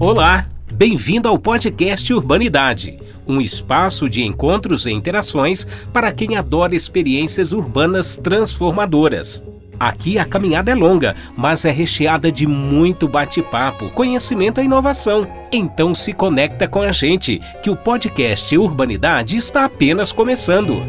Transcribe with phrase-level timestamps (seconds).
[0.00, 7.52] Olá, bem-vindo ao podcast Urbanidade, um espaço de encontros e interações para quem adora experiências
[7.52, 9.42] urbanas transformadoras.
[9.78, 15.26] Aqui a caminhada é longa, mas é recheada de muito bate-papo, conhecimento e inovação.
[15.50, 20.80] Então se conecta com a gente, que o podcast Urbanidade está apenas começando.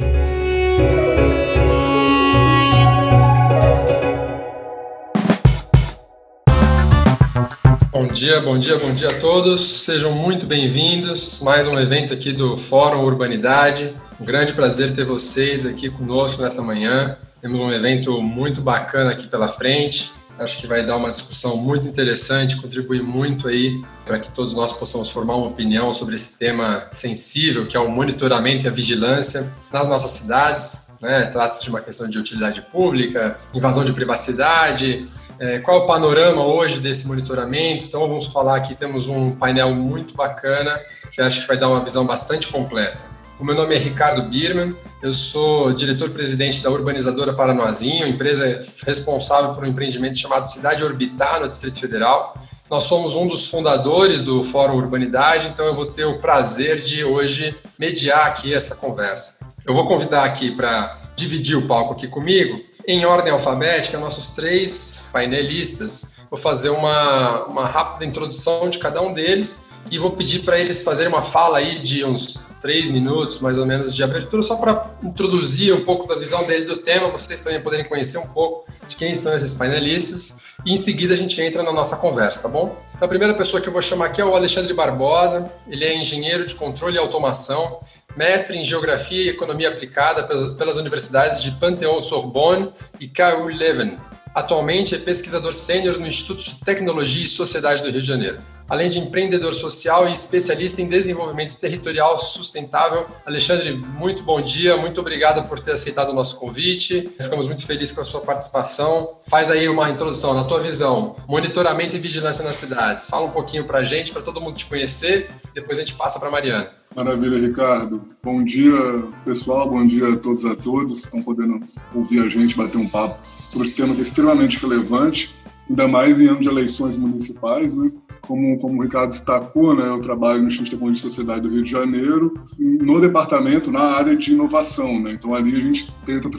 [8.11, 9.83] Dia, bom dia, bom dia a todos.
[9.83, 11.41] Sejam muito bem-vindos.
[11.43, 13.93] Mais um evento aqui do Fórum Urbanidade.
[14.19, 17.17] Um grande prazer ter vocês aqui conosco nessa manhã.
[17.39, 20.11] Temos um evento muito bacana aqui pela frente.
[20.39, 24.73] Acho que vai dar uma discussão muito interessante, contribuir muito aí para que todos nós
[24.73, 29.53] possamos formar uma opinião sobre esse tema sensível, que é o monitoramento e a vigilância
[29.71, 30.93] nas nossas cidades.
[30.99, 31.25] Né?
[31.27, 35.07] Trata-se de uma questão de utilidade pública, invasão de privacidade,
[35.39, 37.85] é, qual o panorama hoje desse monitoramento?
[37.85, 40.79] Então, vamos falar aqui, temos um painel muito bacana,
[41.11, 43.07] que acho que vai dar uma visão bastante completa.
[43.39, 49.63] O meu nome é Ricardo Birman, eu sou diretor-presidente da Urbanizadora Paranoazinho, empresa responsável por
[49.63, 52.35] um empreendimento chamado Cidade Orbitar, no Distrito Federal.
[52.69, 57.05] Nós somos um dos fundadores do Fórum Urbanidade, então eu vou ter o prazer de
[57.05, 59.47] hoje mediar aqui essa conversa.
[59.65, 62.59] Eu vou convidar aqui para dividir o palco aqui comigo,
[62.89, 66.15] em ordem alfabética, nossos três painelistas.
[66.27, 70.81] Vou fazer uma, uma rápida introdução de cada um deles e vou pedir para eles
[70.81, 74.87] fazerem uma fala aí de uns três minutos, mais ou menos, de abertura, só para
[75.03, 78.95] introduzir um pouco da visão dele do tema, vocês também poderem conhecer um pouco de
[78.95, 82.75] quem são esses painelistas, e em seguida a gente entra na nossa conversa, tá bom?
[82.95, 85.95] Então, a primeira pessoa que eu vou chamar aqui é o Alexandre Barbosa, ele é
[85.95, 87.79] engenheiro de controle e automação,
[88.19, 90.23] mestre em Geografia e Economia Aplicada
[90.57, 92.69] pelas, universidades de Panthéon-Sorbonne
[92.99, 93.97] e KU Leuven.
[94.35, 98.87] Atualmente é pesquisador sênior no Instituto de Tecnologia e Sociedade do Rio de Janeiro além
[98.87, 103.05] de empreendedor social e especialista em desenvolvimento territorial sustentável.
[103.25, 107.09] Alexandre, muito bom dia, muito obrigado por ter aceitado o nosso convite.
[107.19, 109.19] Ficamos muito felizes com a sua participação.
[109.27, 113.07] Faz aí uma introdução na tua visão, monitoramento e vigilância nas cidades.
[113.07, 116.19] Fala um pouquinho para a gente, para todo mundo te conhecer, depois a gente passa
[116.19, 116.69] para Mariana.
[116.95, 118.05] Maravilha, Ricardo.
[118.23, 118.77] Bom dia,
[119.23, 119.69] pessoal.
[119.69, 121.59] Bom dia a todos a todas que estão podendo
[121.93, 125.35] ouvir a gente bater um papo sobre esse tema que é extremamente relevante,
[125.69, 127.91] ainda mais em ano de eleições municipais, né?
[128.21, 131.69] Como, como o Ricardo destacou, né, eu trabalho no Instituto de Sociedade do Rio de
[131.69, 134.99] Janeiro, no departamento, na área de inovação.
[134.99, 135.13] Né?
[135.13, 136.29] Então, ali a gente tenta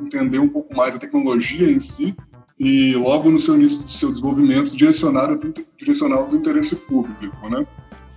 [0.00, 2.16] entender um pouco mais a tecnologia em si
[2.58, 5.36] e, logo no seu início do seu desenvolvimento, direcionar,
[5.78, 7.48] direcionar o interesse público.
[7.48, 7.66] Né?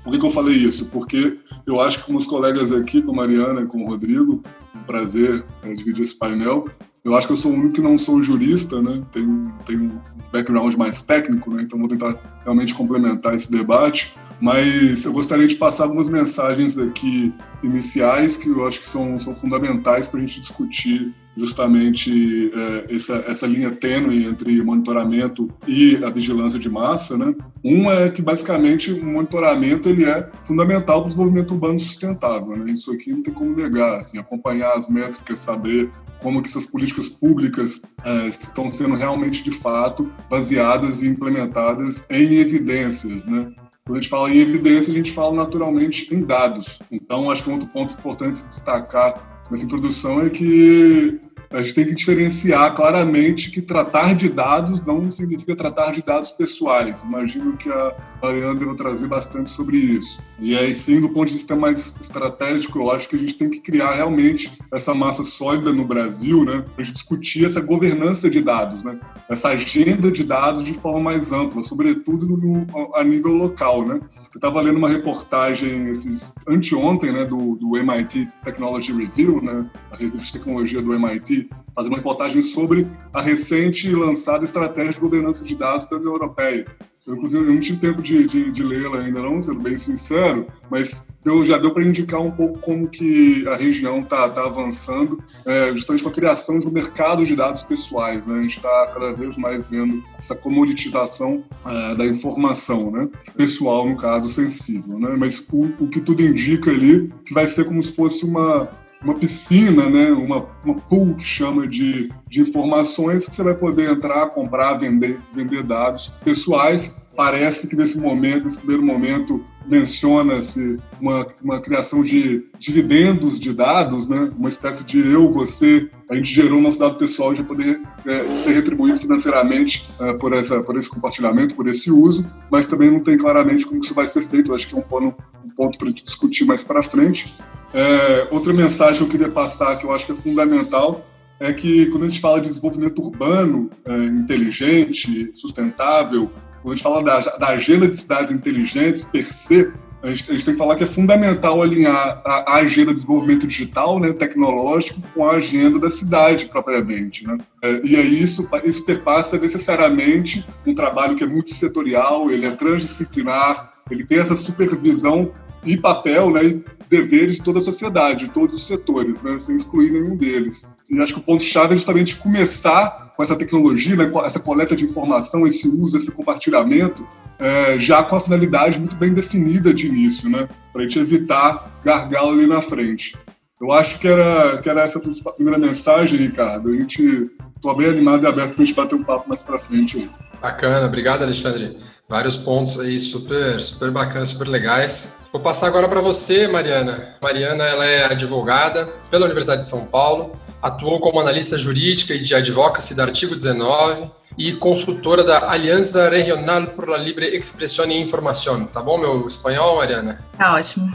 [0.03, 0.88] Por que, que eu falei isso?
[0.88, 4.44] Porque eu acho que com os colegas aqui, com a Mariana e com o Rodrigo,
[4.75, 6.66] um prazer é, dividir esse painel,
[7.03, 9.03] eu acho que eu sou o único que não sou jurista, né?
[9.12, 10.00] Tenho, tenho um
[10.31, 11.64] background mais técnico, né?
[11.64, 14.16] Então vou tentar realmente complementar esse debate.
[14.40, 19.36] Mas eu gostaria de passar algumas mensagens aqui iniciais que eu acho que são, são
[19.36, 26.10] fundamentais para a gente discutir justamente é, essa, essa linha tênue entre monitoramento e a
[26.10, 27.34] vigilância de massa, né?
[27.64, 32.72] Uma é que basicamente o monitoramento ele é fundamental para o desenvolvimento urbano sustentável, né?
[32.72, 35.90] Isso aqui não tem como negar, assim, acompanhar as métricas, saber
[36.22, 42.36] como que essas políticas públicas é, estão sendo realmente de fato baseadas e implementadas em
[42.36, 43.52] evidências, né?
[43.86, 46.80] Quando a gente fala em evidência, a gente fala naturalmente em dados.
[46.90, 51.20] Então, acho que um outro ponto importante destacar nessa introdução é que
[51.52, 56.31] a gente tem que diferenciar claramente que tratar de dados não significa tratar de dados
[56.31, 57.04] pessoais.
[57.04, 58.39] Imagino que a Vai
[58.78, 60.22] trazer bastante sobre isso.
[60.39, 63.50] E aí sim, do ponto de vista mais estratégico, eu acho que a gente tem
[63.50, 68.81] que criar realmente essa massa sólida no Brasil, né, para discutir essa governança de dados,
[68.81, 68.97] né,
[69.29, 73.95] essa agenda de dados de forma mais ampla, sobretudo no, a nível local, né.
[73.95, 79.97] Eu estava lendo uma reportagem esses, anteontem, né, do, do MIT Technology Review, né, a
[79.97, 85.43] revista de tecnologia do MIT, fazendo uma reportagem sobre a recente lançada estratégia de governança
[85.43, 86.66] de dados da União Europeia.
[87.05, 90.47] Eu, inclusive, eu não tive tempo de, de, de lê-la ainda não, sendo bem sincero,
[90.72, 95.22] mas deu, já deu para indicar um pouco como que a região está tá avançando,
[95.46, 98.26] é, justamente com a criação de um mercado de dados pessoais.
[98.26, 98.40] Né?
[98.40, 103.09] A gente está cada vez mais vendo essa comoditização é, da informação, né?
[103.35, 104.97] pessoal, no caso, sensível.
[104.97, 105.16] Né?
[105.20, 108.70] Mas o, o que tudo indica ali que vai ser como se fosse uma
[109.03, 113.91] uma piscina, né, uma, uma pool que chama de, de informações que você vai poder
[113.91, 117.02] entrar, comprar, vender, vender dados pessoais.
[117.16, 124.08] Parece que nesse momento, nesse primeiro momento, menciona-se uma, uma criação de dividendos de dados,
[124.08, 124.32] né?
[124.38, 128.54] uma espécie de eu, você, a gente gerou nosso dado pessoal de poder é, ser
[128.54, 133.18] retribuído financeiramente é, por, essa, por esse compartilhamento, por esse uso, mas também não tem
[133.18, 134.54] claramente como isso vai ser feito.
[134.54, 135.16] Acho que é um ponto,
[135.46, 137.34] um ponto para discutir mais para frente.
[137.74, 141.06] É, outra mensagem que eu queria passar, que eu acho que é fundamental,
[141.40, 146.30] é que quando a gente fala de desenvolvimento urbano é, inteligente, sustentável,
[146.64, 149.72] quando a gente fala da, da agenda de cidades inteligentes, per se,
[150.02, 152.96] a gente, a gente, tem que falar que é fundamental alinhar a, a, agenda de
[152.96, 157.28] desenvolvimento digital, né, tecnológico, com a agenda da cidade propriamente.
[157.28, 157.38] Né?
[157.62, 163.72] É, e aí isso, isso perpassa necessariamente um trabalho que é multissetorial, ele é transdisciplinar,
[163.92, 165.32] ele tem essa supervisão
[165.66, 166.62] e papel né,
[166.93, 170.69] deveres de toda a sociedade, de todos os setores, né, sem excluir nenhum deles.
[170.87, 174.75] E acho que o ponto-chave é justamente começar com essa tecnologia, né, com essa coleta
[174.75, 177.05] de informação, esse uso, esse compartilhamento,
[177.40, 181.79] é, já com a finalidade muito bem definida de início, né, para a gente evitar
[181.84, 183.17] gargalo ali na frente.
[183.59, 186.69] Eu acho que era, que era essa a primeira mensagem, Ricardo.
[186.69, 189.57] A gente estou bem animado e aberto para a gente bater um papo mais para
[189.57, 189.97] frente.
[189.97, 190.09] Aí.
[190.41, 191.78] Bacana, obrigado, Alexandre.
[192.08, 195.20] Vários pontos aí super, super bacanas, super legais.
[195.32, 197.16] Vou passar agora para você, Mariana.
[197.22, 202.35] Mariana, ela é advogada pela Universidade de São Paulo, atuou como analista jurídica e de
[202.35, 208.66] advocacy da Artigo 19 e consultora da Aliança Regional por la Libre Expresión e Información.
[208.66, 210.23] Tá bom, meu espanhol, Mariana?
[210.38, 210.91] Tá ótimo.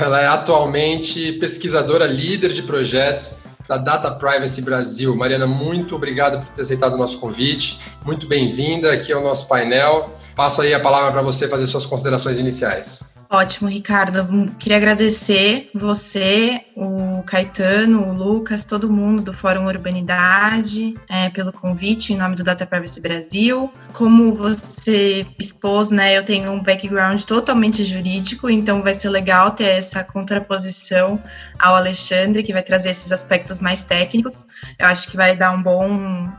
[0.00, 5.16] Ela é atualmente pesquisadora líder de projetos da Data Privacy Brasil.
[5.16, 7.80] Mariana, muito obrigado por ter aceitado o nosso convite.
[8.04, 10.14] Muito bem-vinda aqui ao nosso painel.
[10.34, 13.14] Passo aí a palavra para você fazer suas considerações iniciais.
[13.34, 14.48] Ótimo, Ricardo.
[14.60, 22.12] Queria agradecer você, o Caetano, o Lucas, todo mundo do Fórum Urbanidade é, pelo convite
[22.12, 23.72] em nome do Data Privacy Brasil.
[23.92, 29.64] Como você expôs, né, eu tenho um background totalmente jurídico, então vai ser legal ter
[29.64, 31.20] essa contraposição
[31.58, 34.46] ao Alexandre, que vai trazer esses aspectos mais técnicos.
[34.78, 35.88] Eu acho que vai dar um bom,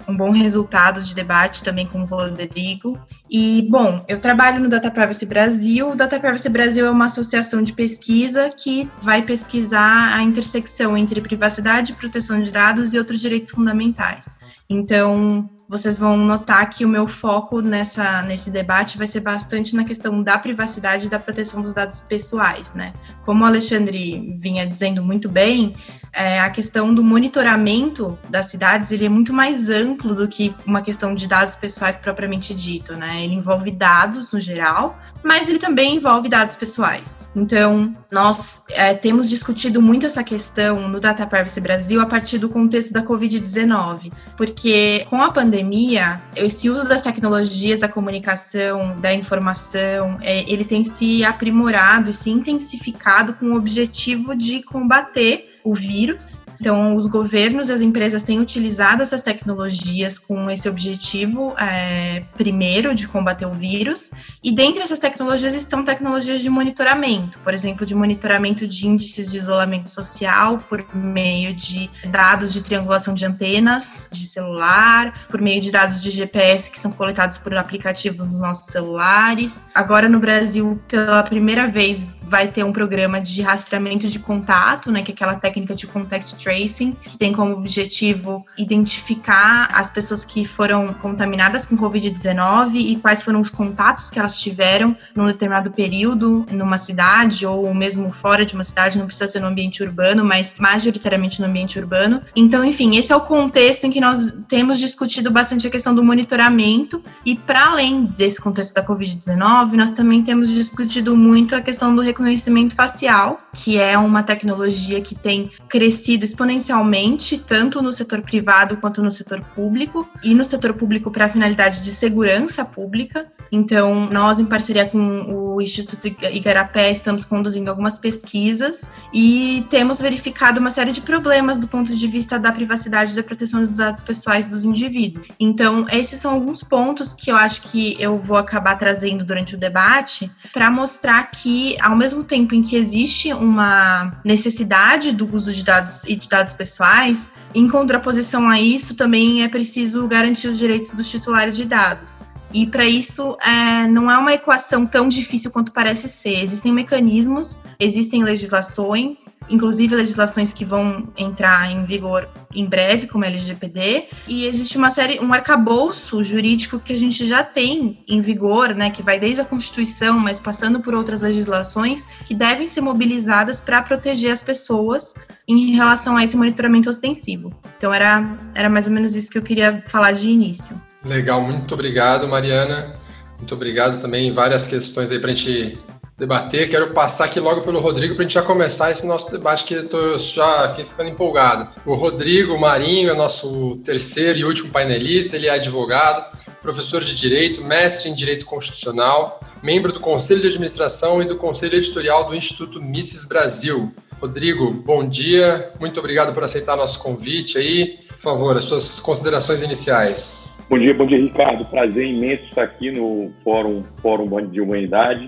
[0.07, 2.97] um bom resultado de debate também com o Rodrigo.
[3.29, 5.89] E, bom, eu trabalho no Data Privacy Brasil.
[5.89, 11.21] O Data Privacy Brasil é uma associação de pesquisa que vai pesquisar a intersecção entre
[11.21, 14.37] privacidade, proteção de dados e outros direitos fundamentais.
[14.69, 19.83] Então, vocês vão notar que o meu foco nessa, nesse debate vai ser bastante na
[19.83, 22.93] questão da privacidade e da proteção dos dados pessoais, né?
[23.25, 25.75] Como o Alexandre vinha dizendo muito bem,
[26.13, 30.81] é, a questão do monitoramento das cidades ele é muito mais amplo do que uma
[30.81, 33.23] questão de dados pessoais propriamente dito, né?
[33.23, 37.27] Ele envolve dados no geral, mas ele também envolve dados pessoais.
[37.35, 42.47] Então, nós é, temos discutido muito essa questão no Data Privacy Brasil a partir do
[42.47, 49.13] contexto da Covid-19, porque com a pandemia pandemia, esse uso das tecnologias da comunicação, da
[49.13, 55.73] informação, é, ele tem se aprimorado e se intensificado com o objetivo de combater o
[55.73, 56.43] vírus.
[56.61, 62.93] Então, os governos e as empresas têm utilizado essas tecnologias com esse objetivo, é, primeiro,
[62.93, 64.11] de combater o vírus.
[64.43, 69.37] E dentre essas tecnologias estão tecnologias de monitoramento, por exemplo, de monitoramento de índices de
[69.37, 75.71] isolamento social por meio de dados de triangulação de antenas de celular, por meio de
[75.71, 79.65] dados de GPS que são coletados por aplicativos nos nossos celulares.
[79.73, 85.01] Agora, no Brasil, pela primeira vez, vai ter um programa de rastreamento de contato, né,
[85.01, 90.43] que é aquela técnica de contact tracing, que tem como objetivo identificar as pessoas que
[90.43, 96.45] foram contaminadas com COVID-19 e quais foram os contatos que elas tiveram num determinado período
[96.51, 100.55] numa cidade ou mesmo fora de uma cidade, não precisa ser no ambiente urbano, mas
[100.59, 102.21] majoritariamente no ambiente urbano.
[102.35, 106.03] Então, enfim, esse é o contexto em que nós temos discutido bastante a questão do
[106.03, 111.95] monitoramento e para além desse contexto da COVID-19, nós também temos discutido muito a questão
[111.95, 118.77] do reconhecimento facial, que é uma tecnologia que tem crescido exponencialmente, tanto no setor privado
[118.77, 123.25] quanto no setor público, e no setor público para finalidade de segurança pública.
[123.51, 130.59] Então, nós, em parceria com o Instituto Igarapé, estamos conduzindo algumas pesquisas e temos verificado
[130.59, 134.03] uma série de problemas do ponto de vista da privacidade e da proteção dos dados
[134.03, 135.27] pessoais dos indivíduos.
[135.39, 139.57] Então, esses são alguns pontos que eu acho que eu vou acabar trazendo durante o
[139.57, 145.63] debate para mostrar que, ao mesmo tempo em que existe uma necessidade do uso de
[145.63, 150.93] dados e de dados pessoais, em contraposição a isso, também é preciso garantir os direitos
[150.93, 152.23] dos titulares de dados.
[152.55, 156.41] E para isso, é, não é uma equação tão difícil quanto parece ser.
[156.41, 163.27] Existem mecanismos, existem legislações, inclusive legislações que vão entrar em vigor em breve, como a
[163.27, 168.73] LGPD, e existe uma série, um arcabouço jurídico que a gente já tem em vigor,
[168.73, 173.59] né, que vai desde a Constituição, mas passando por outras legislações, que devem ser mobilizadas
[173.59, 175.13] para proteger as pessoas
[175.45, 177.53] em relação a esse monitoramento ostensivo.
[177.77, 180.81] Então era, era mais ou menos isso que eu queria falar de início.
[181.05, 182.95] Legal, muito obrigado, Mariana.
[183.37, 184.33] Muito obrigado também.
[184.33, 185.77] Várias questões aí para a gente
[186.17, 186.67] debater.
[186.67, 189.75] Quero passar aqui logo pelo Rodrigo para a gente já começar esse nosso debate que
[189.75, 191.69] estou já aqui ficando empolgado.
[191.85, 195.35] O Rodrigo Marinho é nosso terceiro e último painelista.
[195.35, 196.25] Ele é advogado,
[196.61, 201.75] professor de Direito, mestre em Direito Constitucional, membro do Conselho de Administração e do Conselho
[201.75, 203.93] Editorial do Instituto Mises Brasil.
[204.19, 205.71] Rodrigo, bom dia.
[205.79, 207.99] Muito obrigado por aceitar nosso convite aí.
[208.07, 210.54] Por favor, as suas considerações iniciais.
[210.67, 211.63] Bom dia, bom dia, Ricardo.
[211.63, 215.27] Prazer imenso estar aqui no Fórum, Fórum de Humanidade,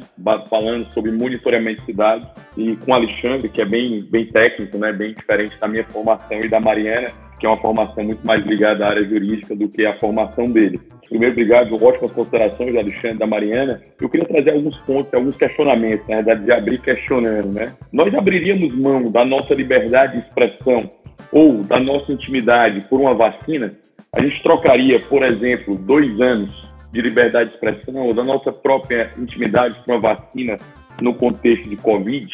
[0.49, 2.27] falando sobre monitoramento de cidades
[2.57, 6.49] e com Alexandre, que é bem, bem técnico, né, bem diferente da minha formação e
[6.49, 9.93] da Mariana, que é uma formação muito mais ligada à área jurídica do que a
[9.99, 10.81] formação dele.
[11.09, 13.81] Primeiro, obrigado, ótimas considerações Alexandre da Mariana.
[13.99, 17.65] Eu queria trazer alguns pontos, alguns questionamentos, na verdade, de abrir questionando, né?
[17.91, 20.89] Nós abriríamos mão da nossa liberdade de expressão
[21.31, 23.73] ou da nossa intimidade por uma vacina?
[24.13, 29.11] a gente trocaria, por exemplo, dois anos de liberdade de expressão ou da nossa própria
[29.17, 30.57] intimidade com a vacina
[31.01, 32.27] no contexto de Covid,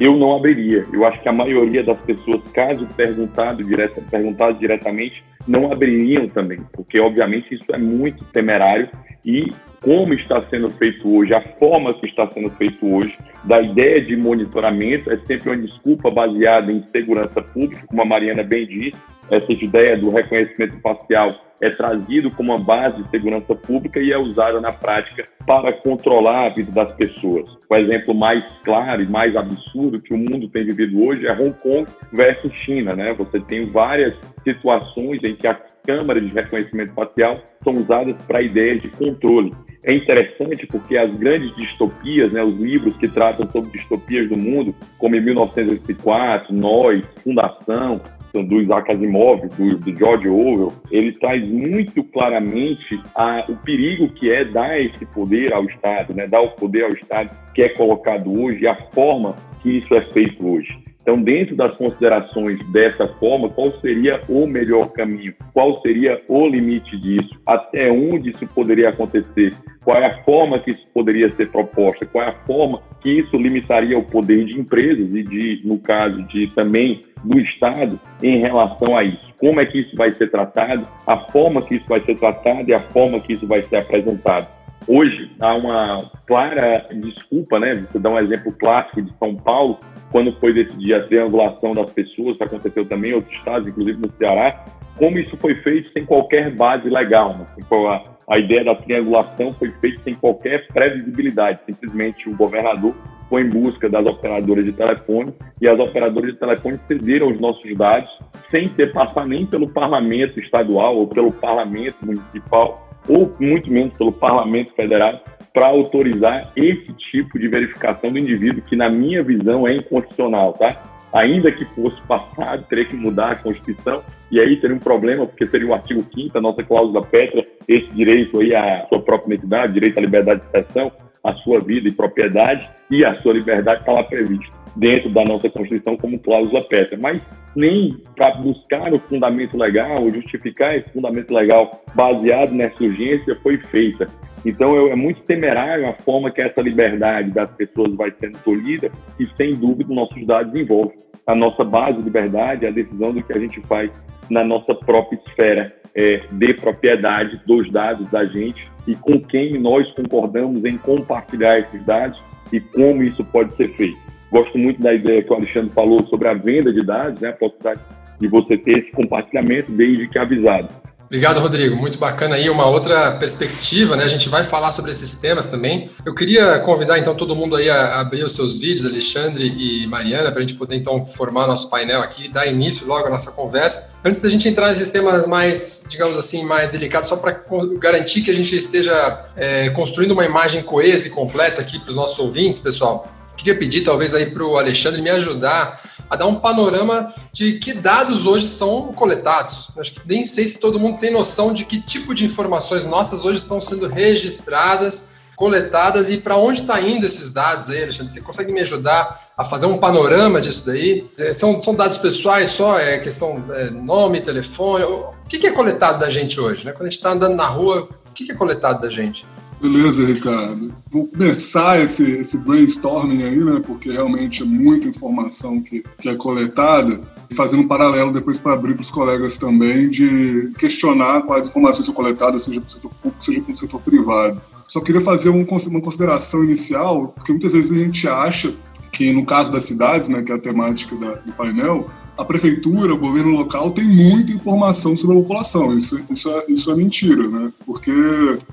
[0.00, 0.84] eu não abriria.
[0.92, 6.60] Eu acho que a maioria das pessoas, caso perguntado, direta, perguntado diretamente, não abririam também,
[6.72, 8.88] porque obviamente isso é muito temerário.
[9.24, 14.00] E como está sendo feito hoje, a forma que está sendo feito hoje, da ideia
[14.00, 19.00] de monitoramento, é sempre uma desculpa baseada em segurança pública, como a Mariana bem disse,
[19.32, 21.28] essa ideia do reconhecimento facial
[21.60, 26.46] é trazido como uma base de segurança pública e é usada na prática para controlar
[26.46, 27.48] a vida das pessoas.
[27.70, 31.54] O exemplo mais claro e mais absurdo que o mundo tem vivido hoje é Hong
[31.62, 33.12] Kong versus China, né?
[33.14, 38.82] Você tem várias situações em que as câmeras de reconhecimento facial são usadas para ideias
[38.82, 44.28] de controle é interessante porque as grandes distopias, né, os livros que tratam sobre distopias
[44.28, 48.00] do mundo, como em 1984, Nós, Fundação,
[48.32, 54.32] do Isaac Asimov, do, do, George Orwell, ele traz muito claramente a, o perigo que
[54.32, 58.32] é dar esse poder ao Estado, né, dar o poder ao Estado que é colocado
[58.32, 60.81] hoje e a forma que isso é feito hoje.
[61.02, 65.34] Então, dentro das considerações dessa forma, qual seria o melhor caminho?
[65.52, 67.30] Qual seria o limite disso?
[67.44, 69.52] Até onde isso poderia acontecer?
[69.84, 72.06] Qual é a forma que isso poderia ser proposta?
[72.06, 76.22] Qual é a forma que isso limitaria o poder de empresas e de, no caso
[76.22, 79.32] de também do Estado em relação a isso?
[79.40, 80.86] Como é que isso vai ser tratado?
[81.04, 84.61] A forma que isso vai ser tratado e a forma que isso vai ser apresentado?
[84.88, 87.74] Hoje há uma clara desculpa, né?
[87.74, 89.78] Você dá um exemplo clássico de São Paulo,
[90.10, 94.12] quando foi decidir a triangulação das pessoas, que aconteceu também em outros estados, inclusive no
[94.18, 94.64] Ceará,
[94.96, 97.36] como isso foi feito sem qualquer base legal.
[97.36, 97.46] Né?
[97.88, 102.94] A, a ideia da triangulação foi feita sem qualquer previsibilidade, simplesmente o governador
[103.28, 107.74] foi em busca das operadoras de telefone e as operadoras de telefone cederam os nossos
[107.74, 108.10] dados
[108.50, 114.12] sem ter passar nem pelo parlamento estadual ou pelo parlamento municipal ou muito menos pelo
[114.12, 119.74] Parlamento Federal, para autorizar esse tipo de verificação do indivíduo, que na minha visão é
[119.76, 120.82] inconstitucional, tá?
[121.12, 125.46] Ainda que fosse passado, teria que mudar a Constituição, e aí teria um problema, porque
[125.46, 129.74] seria o artigo 5 a nossa cláusula pétrea, esse direito aí à sua própria identidade,
[129.74, 130.90] direito à liberdade de expressão,
[131.22, 135.48] à sua vida e propriedade, e a sua liberdade está lá previsto dentro da nossa
[135.50, 137.20] Constituição como cláusula pétrea, mas
[137.54, 144.06] nem para buscar o fundamento legal, justificar esse fundamento legal baseado nessa urgência foi feita.
[144.44, 149.26] Então é muito temerário a forma que essa liberdade das pessoas vai sendo tolhida e
[149.36, 153.38] sem dúvida nossos dados envolvem a nossa base de liberdade, a decisão do que a
[153.38, 153.90] gente faz
[154.28, 159.90] na nossa própria esfera é, de propriedade dos dados da gente e com quem nós
[159.92, 163.98] concordamos em compartilhar esses dados e como isso pode ser feito.
[164.32, 167.32] Gosto muito da ideia que o Alexandre falou sobre a venda de dados, né, a
[167.34, 167.80] possibilidade
[168.18, 170.68] de você ter esse compartilhamento desde que avisado.
[171.04, 171.76] Obrigado, Rodrigo.
[171.76, 174.04] Muito bacana aí, uma outra perspectiva, né?
[174.04, 175.86] A gente vai falar sobre esses temas também.
[176.06, 180.30] Eu queria convidar então todo mundo aí a abrir os seus vídeos, Alexandre e Mariana,
[180.30, 183.90] para a gente poder então formar nosso painel aqui, dar início logo à nossa conversa.
[184.02, 187.44] Antes da gente entrar nesses temas mais, digamos assim, mais delicados, só para
[187.78, 191.94] garantir que a gente esteja é, construindo uma imagem coesa e completa aqui para os
[191.94, 193.06] nossos ouvintes, pessoal.
[193.36, 197.72] Queria pedir talvez aí para o Alexandre me ajudar a dar um panorama de que
[197.72, 199.68] dados hoje são coletados.
[199.78, 203.24] Acho que nem sei se todo mundo tem noção de que tipo de informações nossas
[203.24, 208.12] hoje estão sendo registradas, coletadas e para onde está indo esses dados aí, Alexandre?
[208.12, 211.08] Você consegue me ajudar a fazer um panorama disso daí?
[211.18, 212.78] É, são, são dados pessoais só?
[212.78, 214.84] É questão é, nome, telefone?
[214.84, 216.66] O que, que é coletado da gente hoje?
[216.66, 216.72] Né?
[216.72, 219.24] Quando a gente está andando na rua, o que, que é coletado da gente?
[219.62, 220.74] Beleza, Ricardo.
[220.90, 223.62] Vou começar esse, esse brainstorming aí, né?
[223.64, 227.00] Porque realmente é muita informação que, que é coletada.
[227.36, 231.94] Fazendo um paralelo depois para abrir para os colegas também de questionar quais informações são
[231.94, 234.42] coletadas, seja para o setor público, seja para o setor privado.
[234.66, 238.52] Só queria fazer um, uma consideração inicial, porque muitas vezes a gente acha
[238.90, 242.92] que no caso das cidades, né, que é a temática da, do painel, a prefeitura,
[242.92, 245.76] o governo local tem muita informação sobre a população.
[245.76, 247.52] Isso, isso, é, isso é mentira, né?
[247.64, 247.90] Porque,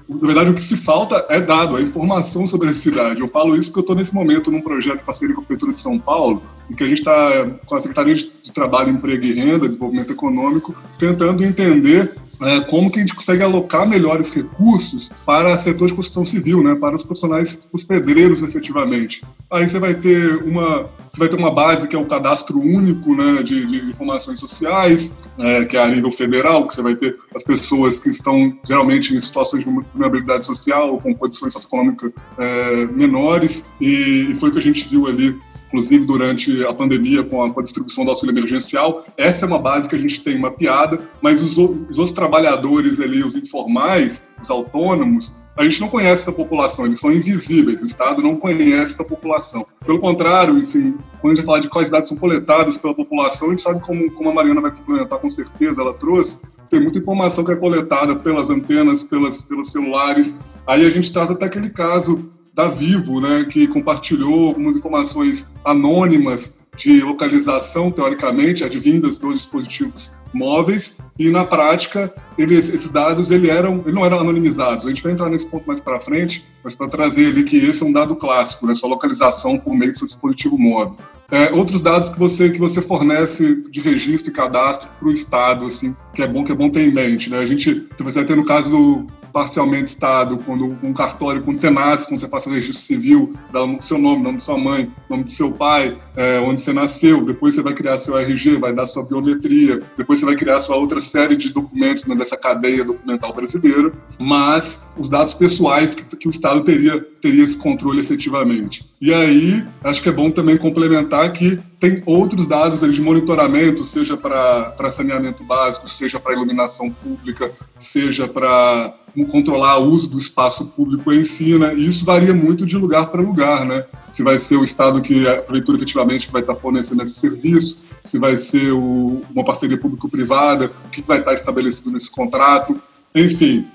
[0.08, 3.20] na verdade, o que se falta é dado, é informação sobre a cidade.
[3.20, 5.74] Eu falo isso porque eu estou nesse momento num projeto de parceria com a Prefeitura
[5.74, 9.34] de São Paulo, em que a gente está com a Secretaria de Trabalho, Emprego e
[9.34, 15.56] Renda, Desenvolvimento Econômico, tentando entender é, como que a gente consegue alocar melhores recursos para
[15.58, 19.24] setor de construção civil, né, para os profissionais, os pedreiros efetivamente.
[19.52, 23.16] Aí você vai ter uma, você vai ter uma base que é o cadastro único,
[23.16, 27.16] né, de, de informações sociais, é, que é a nível federal, que você vai ter
[27.36, 33.66] as pessoas que estão geralmente em situações de vulnerabilidade social com condições socioeconômicas é, menores,
[33.80, 35.38] e, e foi o que a gente viu ali
[35.70, 39.06] inclusive durante a pandemia com a, com a, distribuição do auxílio emergencial.
[39.16, 43.24] Essa é uma base que a gente tem mapeada, mas os, os outros trabalhadores ali,
[43.24, 48.22] os informais, os autônomos, a gente não conhece essa população, eles são invisíveis, o Estado
[48.22, 49.66] não conhece essa população.
[49.86, 53.52] Pelo contrário, assim, quando a gente fala de quais dados são coletados pela população, a
[53.52, 57.44] gente sabe como, como a Mariana vai complementar com certeza, ela trouxe, tem muita informação
[57.44, 60.40] que é coletada pelas antenas, pelas, pelos celulares.
[60.66, 66.60] Aí a gente traz até aquele caso da Vivo, né, que compartilhou algumas informações anônimas
[66.78, 73.82] de localização, teoricamente, advindas dos dispositivos móveis, e na prática eles, esses dados ele eram,
[73.86, 74.86] ele não eram anonimizados.
[74.86, 77.84] A gente vai entrar nesse ponto mais para frente, mas para trazer ali que esse
[77.84, 80.96] é um dado clássico, né, sua localização por meio do seu dispositivo móvel.
[81.32, 85.66] É, outros dados que você que você fornece de registro e cadastro para o Estado,
[85.66, 87.38] assim, que é bom que é bom ter em mente, né?
[87.38, 91.70] A gente você vai ter no caso do parcialmente Estado, quando um cartório, quando você
[91.70, 94.58] nasce, quando você faz o registro civil, você dá o seu nome, nome de sua
[94.58, 98.58] mãe, nome do seu pai, é, onde você nasceu, depois você vai criar seu RG,
[98.58, 102.38] vai dar sua biometria, depois você vai criar sua outra série de documentos né, dessa
[102.38, 108.00] cadeia documental brasileira, mas os dados pessoais que, que o Estado teria, teria esse controle
[108.00, 108.90] efetivamente.
[109.02, 114.18] E aí, acho que é bom também complementar que tem outros dados de monitoramento, seja
[114.18, 118.94] para saneamento básico, seja para iluminação pública, seja para
[119.32, 121.74] controlar o uso do espaço público em si, né?
[121.76, 123.86] E isso varia muito de lugar para lugar, né?
[124.10, 127.78] Se vai ser o Estado que a prefeitura efetivamente que vai estar fornecendo esse serviço,
[128.02, 132.80] se vai ser o, uma parceria público-privada, o que vai estar estabelecido nesse contrato,
[133.14, 133.66] enfim.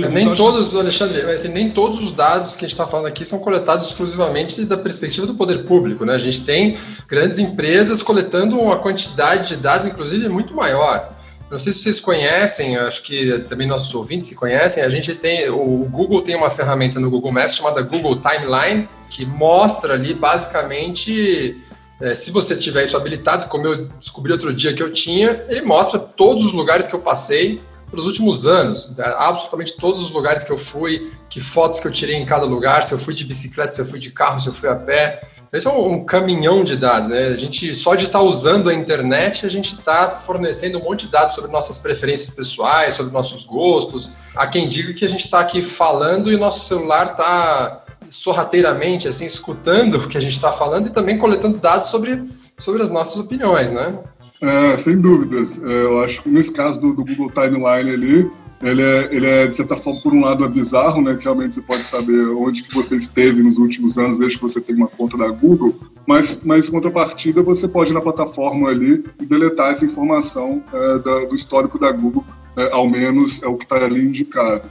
[0.00, 3.24] mas nem todos, Alexandre, assim, nem todos os dados que a gente está falando aqui
[3.24, 6.14] são coletados exclusivamente da perspectiva do poder público, né?
[6.14, 6.76] A gente tem
[7.08, 11.12] grandes empresas coletando uma quantidade de dados, inclusive, muito maior.
[11.50, 14.82] Não sei se vocês conhecem, acho que também nossos ouvintes se conhecem.
[14.82, 19.24] A gente tem, o Google tem uma ferramenta no Google Maps chamada Google Timeline, que
[19.26, 21.62] mostra ali basicamente,
[22.00, 25.62] é, se você tiver isso habilitado, como eu descobri outro dia que eu tinha, ele
[25.62, 30.50] mostra todos os lugares que eu passei pelos últimos anos, absolutamente todos os lugares que
[30.50, 33.70] eu fui, que fotos que eu tirei em cada lugar, se eu fui de bicicleta,
[33.70, 35.22] se eu fui de carro, se eu fui a pé.
[35.54, 37.28] Esse é um, um caminhão de dados, né?
[37.28, 41.12] A gente, só de estar usando a internet, a gente está fornecendo um monte de
[41.12, 44.14] dados sobre nossas preferências pessoais, sobre nossos gostos.
[44.34, 49.06] Há quem diga que a gente está aqui falando e o nosso celular está sorrateiramente,
[49.06, 52.24] assim, escutando o que a gente está falando e também coletando dados sobre,
[52.58, 53.96] sobre as nossas opiniões, né?
[54.44, 55.58] É, sem dúvidas.
[55.62, 58.30] É, eu acho que nesse caso do, do Google Timeline ali,
[58.62, 61.14] ele é, ele é, de certa forma, por um lado, é bizarro, né?
[61.16, 64.60] Que realmente você pode saber onde que você esteve nos últimos anos, desde que você
[64.60, 65.74] tem uma conta da Google.
[66.06, 70.98] Mas, mas em contrapartida, você pode ir na plataforma ali e deletar essa informação é,
[70.98, 72.22] da, do histórico da Google,
[72.58, 74.68] é, ao menos é o que está ali indicado.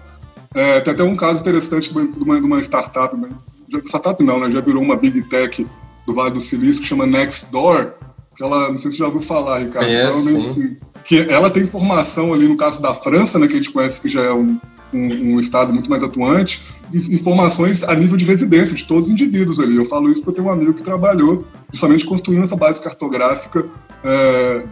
[0.54, 3.16] É, tem até um caso interessante de uma, de uma startup,
[3.86, 4.52] startup não, né?
[4.52, 5.66] Já virou uma big tech
[6.06, 7.94] do Vale do Silício, que chama Nextdoor,
[8.36, 9.86] que ela, não sei se você já ouviu falar, Ricardo.
[9.86, 10.78] Conheço, sim.
[11.04, 14.08] Que ela tem informação ali no caso da França, né, que a gente conhece que
[14.08, 14.58] já é um,
[14.94, 16.62] um, um, estado muito mais atuante,
[16.94, 19.76] informações a nível de residência de todos os indivíduos ali.
[19.76, 23.66] Eu falo isso porque eu tenho um amigo que trabalhou justamente construindo essa base cartográfica
[24.04, 24.64] é,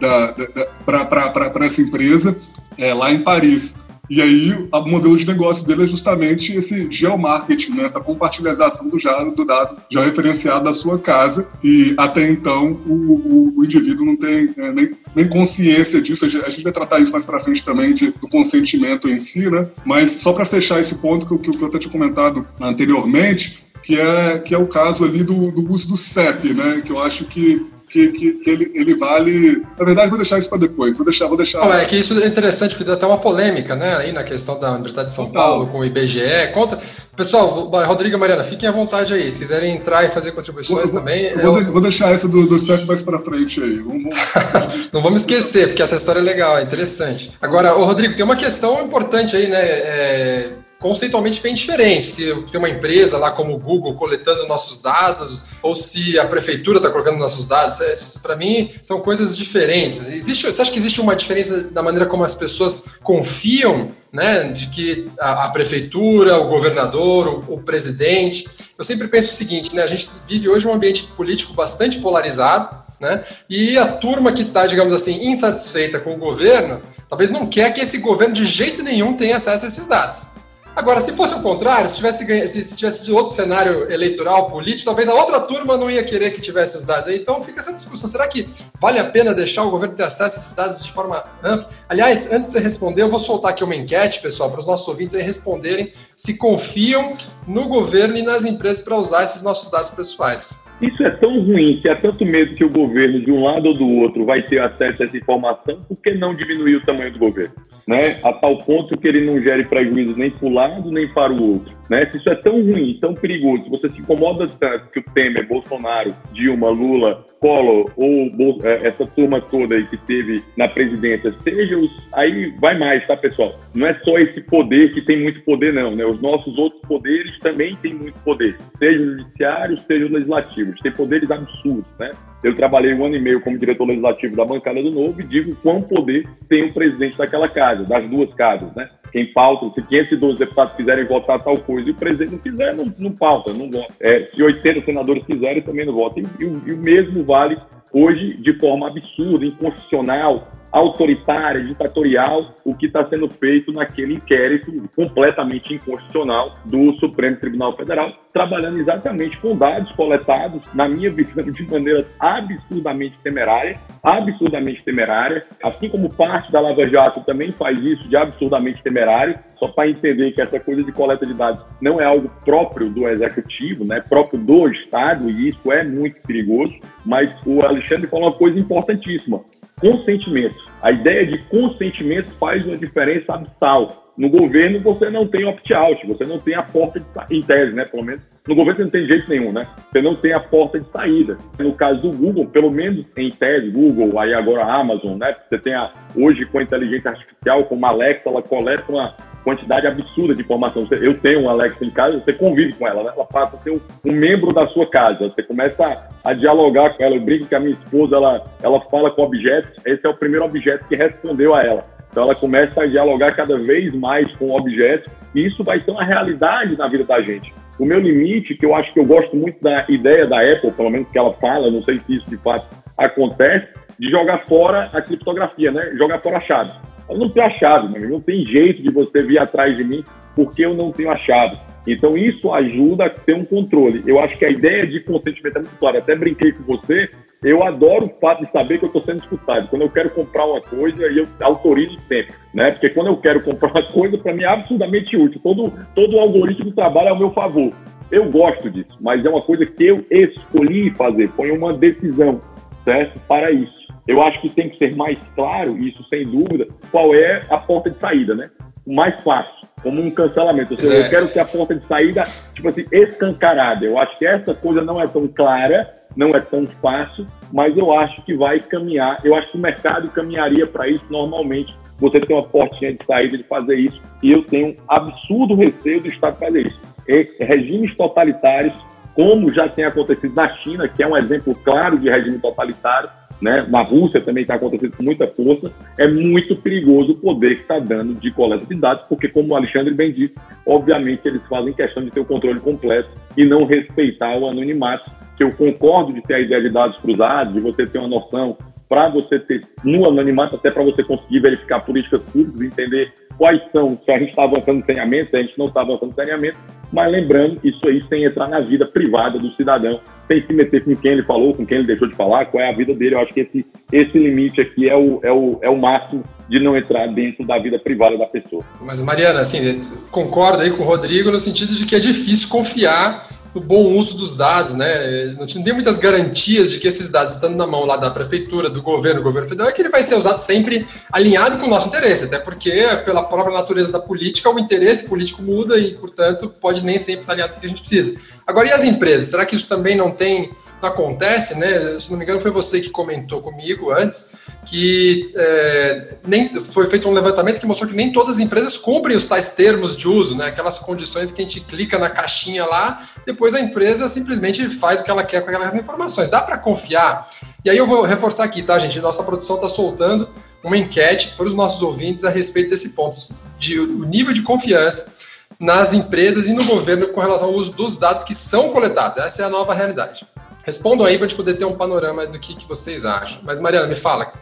[0.84, 2.36] para essa empresa
[2.78, 3.76] é, lá em Paris.
[4.10, 7.84] E aí, o modelo de negócio dele é justamente esse geomarketing, né?
[7.84, 8.98] essa compartilhação do,
[9.34, 11.48] do dado já referenciado da sua casa.
[11.62, 16.24] E até então, o, o, o indivíduo não tem é, nem, nem, consciência disso.
[16.24, 19.68] A gente vai tratar isso mais para frente também, de, do consentimento em si, né?
[19.84, 24.38] Mas só para fechar esse ponto que, que eu até tinha comentado anteriormente, que é,
[24.38, 26.82] que é o caso ali do, do uso do CEP, né?
[26.84, 29.62] Que eu acho que que, que, que, ele, ele vale.
[29.78, 30.96] Na verdade, vou deixar isso para depois.
[30.96, 31.60] Vou deixar, vou deixar.
[31.60, 33.96] Não, é que isso é interessante, porque deu até uma polêmica, né?
[33.96, 35.42] Aí na questão da Universidade de São Total.
[35.42, 36.22] Paulo com o IBGE.
[36.54, 36.78] Conta.
[37.14, 39.30] Pessoal, Rodrigo e Mariana, fiquem à vontade aí.
[39.30, 41.36] Se quiserem entrar e fazer contribuições vou, também.
[41.36, 41.70] Vou, eu...
[41.70, 43.80] vou, deixar essa do, do CEP mais para frente aí.
[43.80, 44.14] Vamos...
[44.90, 47.32] Não vamos esquecer, porque essa história é legal, é interessante.
[47.42, 49.60] Agora, o Rodrigo, tem uma questão importante aí, né?
[49.60, 50.50] É
[50.82, 52.06] conceitualmente bem diferente.
[52.06, 56.78] Se tem uma empresa lá como o Google coletando nossos dados, ou se a prefeitura
[56.78, 60.10] está colocando nossos dados, é, para mim são coisas diferentes.
[60.10, 64.66] Existe, você acha que existe uma diferença da maneira como as pessoas confiam, né, de
[64.66, 68.46] que a, a prefeitura, o governador, o, o, presidente?
[68.76, 72.68] Eu sempre penso o seguinte, né, a gente vive hoje um ambiente político bastante polarizado,
[73.00, 77.72] né, e a turma que está, digamos assim, insatisfeita com o governo, talvez não quer
[77.72, 80.32] que esse governo de jeito nenhum tenha acesso a esses dados.
[80.74, 85.14] Agora, se fosse o contrário, se tivesse, se tivesse outro cenário eleitoral, político, talvez a
[85.14, 87.08] outra turma não ia querer que tivesse os dados.
[87.08, 88.08] Então fica essa discussão.
[88.08, 88.48] Será que
[88.80, 91.68] vale a pena deixar o governo ter acesso a esses dados de forma ampla?
[91.88, 94.88] Aliás, antes de você responder, eu vou soltar aqui uma enquete, pessoal, para os nossos
[94.88, 97.12] ouvintes aí responderem se confiam
[97.46, 100.61] no governo e nas empresas para usar esses nossos dados pessoais.
[100.80, 103.74] Isso é tão ruim, se há tanto medo que o governo, de um lado ou
[103.74, 107.18] do outro, vai ter acesso a essa informação, por que não diminuir o tamanho do
[107.18, 107.54] governo?
[107.86, 108.18] Né?
[108.22, 111.52] A tal ponto que ele não gere prejuízo nem para o lado nem para o
[111.54, 111.74] outro.
[111.90, 112.06] Né?
[112.06, 115.46] Se isso é tão ruim, tão perigoso, se você se incomoda tanto que o Temer,
[115.46, 118.30] Bolsonaro, Dilma, Lula, Collor ou
[118.62, 121.90] é, essa turma toda aí que teve na presidência, seja os.
[122.14, 123.58] Aí vai mais, tá, pessoal?
[123.74, 125.94] Não é só esse poder que tem muito poder, não.
[125.94, 126.04] Né?
[126.04, 130.61] Os nossos outros poderes também têm muito poder, seja o judiciário, seja o legislativo.
[130.82, 132.10] Tem poderes absurdos, né?
[132.42, 135.54] Eu trabalhei um ano e meio como diretor legislativo da bancada do Novo e digo
[135.56, 138.88] quão poder tem o presidente daquela casa, das duas casas, né?
[139.10, 142.94] Quem pauta, se 512 deputados quiserem votar tal coisa e o presidente não quiser, não,
[142.98, 143.92] não pauta, não vota.
[144.00, 146.22] É, se 80 senadores quiserem, também não votam.
[146.22, 147.58] E, e, e o mesmo vale
[147.92, 155.74] hoje de forma absurda, inconstitucional, autoritária, ditatorial, o que está sendo feito naquele inquérito completamente
[155.74, 162.04] inconstitucional do Supremo Tribunal Federal, trabalhando exatamente com dados coletados, na minha visão, de maneira
[162.18, 168.82] absurdamente temerária, absurdamente temerária, assim como parte da Lava Jato também faz isso de absurdamente
[168.82, 172.90] temerário, só para entender que essa coisa de coleta de dados não é algo próprio
[172.90, 178.28] do executivo, né, próprio do Estado, e isso é muito perigoso, mas o Alexandre falou
[178.28, 179.42] uma coisa importantíssima
[179.82, 180.54] consentimento.
[180.80, 184.11] A ideia de consentimento faz uma diferença abissal.
[184.16, 187.74] No governo você não tem opt-out, você não tem a porta de saída, em tese,
[187.74, 187.84] né?
[187.86, 189.66] Pelo menos no governo você não tem jeito nenhum, né?
[189.90, 191.36] Você não tem a porta de saída.
[191.58, 195.34] No caso do Google, pelo menos em tese, Google, aí agora a Amazon, né?
[195.48, 199.86] Você tem a, hoje com a inteligência artificial, como a Alexa, ela coleta uma quantidade
[199.86, 200.86] absurda de informação.
[200.90, 203.12] Eu tenho um Alexa em casa, você convive com ela, né?
[203.14, 205.28] ela passa a ser um, um, membro da sua casa.
[205.28, 207.16] Você começa a, a, dialogar com ela.
[207.16, 209.84] Eu brinco que a minha esposa ela, ela fala com objetos.
[209.86, 211.82] Esse é o primeiro objeto que respondeu a ela.
[212.12, 215.90] Então ela começa a dialogar cada vez mais com o objeto e isso vai ser
[215.90, 217.54] uma realidade na vida da gente.
[217.78, 220.90] O meu limite, que eu acho que eu gosto muito da ideia da Apple, pelo
[220.90, 222.66] menos que ela fala, não sei se isso de fato
[222.98, 223.66] acontece,
[223.98, 225.92] de jogar fora a criptografia, né?
[225.96, 226.72] Jogar fora a chave.
[227.08, 230.04] Eu não tenho a chave, não tem jeito de você vir atrás de mim
[230.36, 231.56] porque eu não tenho a chave.
[231.86, 234.02] Então isso ajuda a ter um controle.
[234.06, 235.98] Eu acho que a ideia de consentimento é muito clara.
[235.98, 237.10] Até brinquei com você,
[237.42, 239.68] eu adoro o fato de saber que eu estou sendo escutado.
[239.68, 242.70] Quando eu quero comprar uma coisa, eu autorizo sempre, né?
[242.70, 245.40] Porque quando eu quero comprar uma coisa, para mim é absurdamente útil.
[245.42, 247.70] Todo, todo o algoritmo trabalha ao meu favor.
[248.10, 251.28] Eu gosto disso, mas é uma coisa que eu escolhi fazer.
[251.30, 252.38] Foi uma decisão,
[252.84, 253.18] certo?
[253.26, 257.44] Para isso eu acho que tem que ser mais claro, isso sem dúvida, qual é
[257.48, 258.46] a porta de saída, né?
[258.84, 260.74] O mais fácil, como um cancelamento.
[260.74, 261.06] Ou seja, é.
[261.06, 263.86] eu quero ter a porta de saída, tipo assim, escancarada.
[263.86, 267.92] Eu acho que essa coisa não é tão clara, não é tão fácil, mas eu
[267.92, 269.20] acho que vai caminhar.
[269.24, 271.76] Eu acho que o mercado caminharia para isso normalmente.
[271.98, 276.00] Você tem uma portinha de saída de fazer isso, e eu tenho um absurdo receio
[276.00, 276.80] do Estado fazer isso.
[277.06, 278.74] E regimes totalitários,
[279.14, 283.08] como já tem acontecido na China, que é um exemplo claro de regime totalitário,
[283.40, 283.66] né?
[283.68, 285.72] Na Rússia também está acontecendo com muita força.
[285.98, 289.56] É muito perigoso o poder que está dando de coleta de dados, porque, como o
[289.56, 294.36] Alexandre bem disse, obviamente eles fazem questão de ter o controle completo e não respeitar
[294.38, 295.10] o anonimato.
[295.36, 298.56] Que eu concordo de ter a ideia de dados cruzados, de você ter uma noção
[298.92, 303.88] para você ter no anonimato, até para você conseguir verificar políticas públicas, entender quais são,
[303.88, 306.58] se a gente está avançando saneamento, se a gente não está avançando saneamento,
[306.92, 310.94] mas lembrando, isso aí sem entrar na vida privada do cidadão, sem se meter com
[310.94, 313.14] quem ele falou, com quem ele deixou de falar, qual é a vida dele.
[313.14, 316.60] Eu acho que esse, esse limite aqui é o, é, o, é o máximo de
[316.60, 318.62] não entrar dentro da vida privada da pessoa.
[318.82, 323.26] Mas, Mariana, assim, concordo aí com o Rodrigo no sentido de que é difícil confiar
[323.54, 325.34] no bom uso dos dados, né?
[325.38, 328.80] Não tem muitas garantias de que esses dados estando na mão lá da prefeitura, do
[328.80, 331.88] governo, do governo federal, é que ele vai ser usado sempre alinhado com o nosso
[331.88, 332.70] interesse, até porque,
[333.04, 337.32] pela própria natureza da política, o interesse político muda e, portanto, pode nem sempre estar
[337.32, 338.14] alinhado com o que a gente precisa.
[338.46, 339.28] Agora, e as empresas?
[339.28, 340.50] Será que isso também não tem
[340.86, 341.98] acontece, né?
[341.98, 347.08] Se não me engano, foi você que comentou comigo antes que é, nem foi feito
[347.08, 350.36] um levantamento que mostrou que nem todas as empresas cumprem os tais termos de uso,
[350.36, 350.46] né?
[350.46, 355.04] Aquelas condições que a gente clica na caixinha lá, depois a empresa simplesmente faz o
[355.04, 356.28] que ela quer com aquelas informações.
[356.28, 357.28] Dá para confiar?
[357.64, 359.00] E aí eu vou reforçar aqui, tá, gente?
[359.00, 360.28] Nossa produção está soltando
[360.62, 363.16] uma enquete para os nossos ouvintes a respeito desse ponto,
[363.58, 365.22] de o nível de confiança
[365.58, 369.18] nas empresas e no governo com relação ao uso dos dados que são coletados.
[369.18, 370.24] Essa é a nova realidade.
[370.64, 373.40] Respondam aí para a gente poder ter um panorama do que, que vocês acham.
[373.42, 374.32] Mas, Mariana, me fala,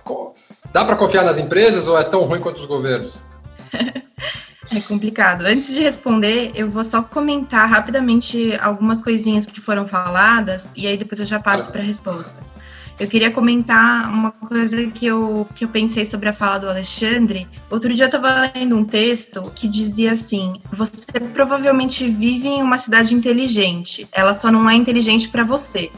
[0.73, 3.23] dá para confiar nas empresas ou é tão ruim quanto os governos?
[4.73, 5.43] É complicado.
[5.43, 10.97] Antes de responder, eu vou só comentar rapidamente algumas coisinhas que foram faladas e aí
[10.97, 12.41] depois eu já passo para a resposta.
[12.99, 17.49] Eu queria comentar uma coisa que eu, que eu pensei sobre a fala do Alexandre.
[17.71, 22.77] Outro dia eu estava lendo um texto que dizia assim: Você provavelmente vive em uma
[22.77, 25.91] cidade inteligente, ela só não é inteligente para você.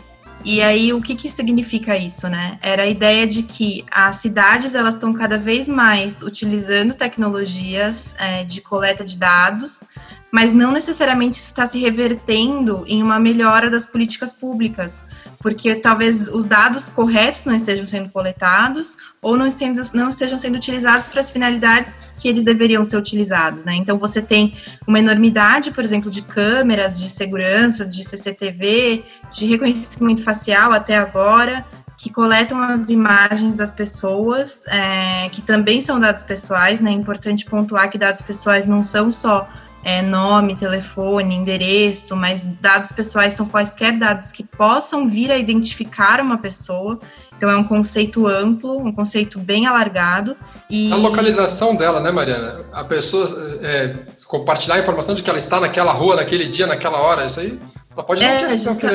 [0.45, 2.59] E aí, o que, que significa isso, né?
[2.61, 8.43] Era a ideia de que as cidades elas estão cada vez mais utilizando tecnologias é,
[8.43, 9.85] de coleta de dados,
[10.33, 15.05] mas não necessariamente isso está se revertendo em uma melhora das políticas públicas,
[15.39, 20.57] porque talvez os dados corretos não estejam sendo coletados ou não, estejam, não estejam sendo
[20.57, 23.75] utilizados para as finalidades que eles deveriam ser utilizados, né?
[23.75, 24.55] Então você tem
[24.87, 30.32] uma enormidade, por exemplo, de câmeras de segurança, de CCTV, de reconhecimento facial
[30.75, 31.65] até agora,
[31.97, 36.91] que coletam as imagens das pessoas, é, que também são dados pessoais, né?
[36.91, 39.49] É importante pontuar que dados pessoais não são só
[39.85, 46.21] é, nome, telefone, endereço, mas dados pessoais são quaisquer dados que possam vir a identificar
[46.21, 46.99] uma pessoa.
[47.37, 50.37] Então é um conceito amplo, um conceito bem alargado.
[50.71, 50.93] E...
[50.93, 52.63] A localização dela, né, Mariana?
[52.73, 53.27] A pessoa
[53.63, 53.95] é,
[54.27, 57.59] compartilhar a informação de que ela está naquela rua, naquele dia, naquela hora, isso aí
[57.93, 58.89] ela pode não, é, querer, justa...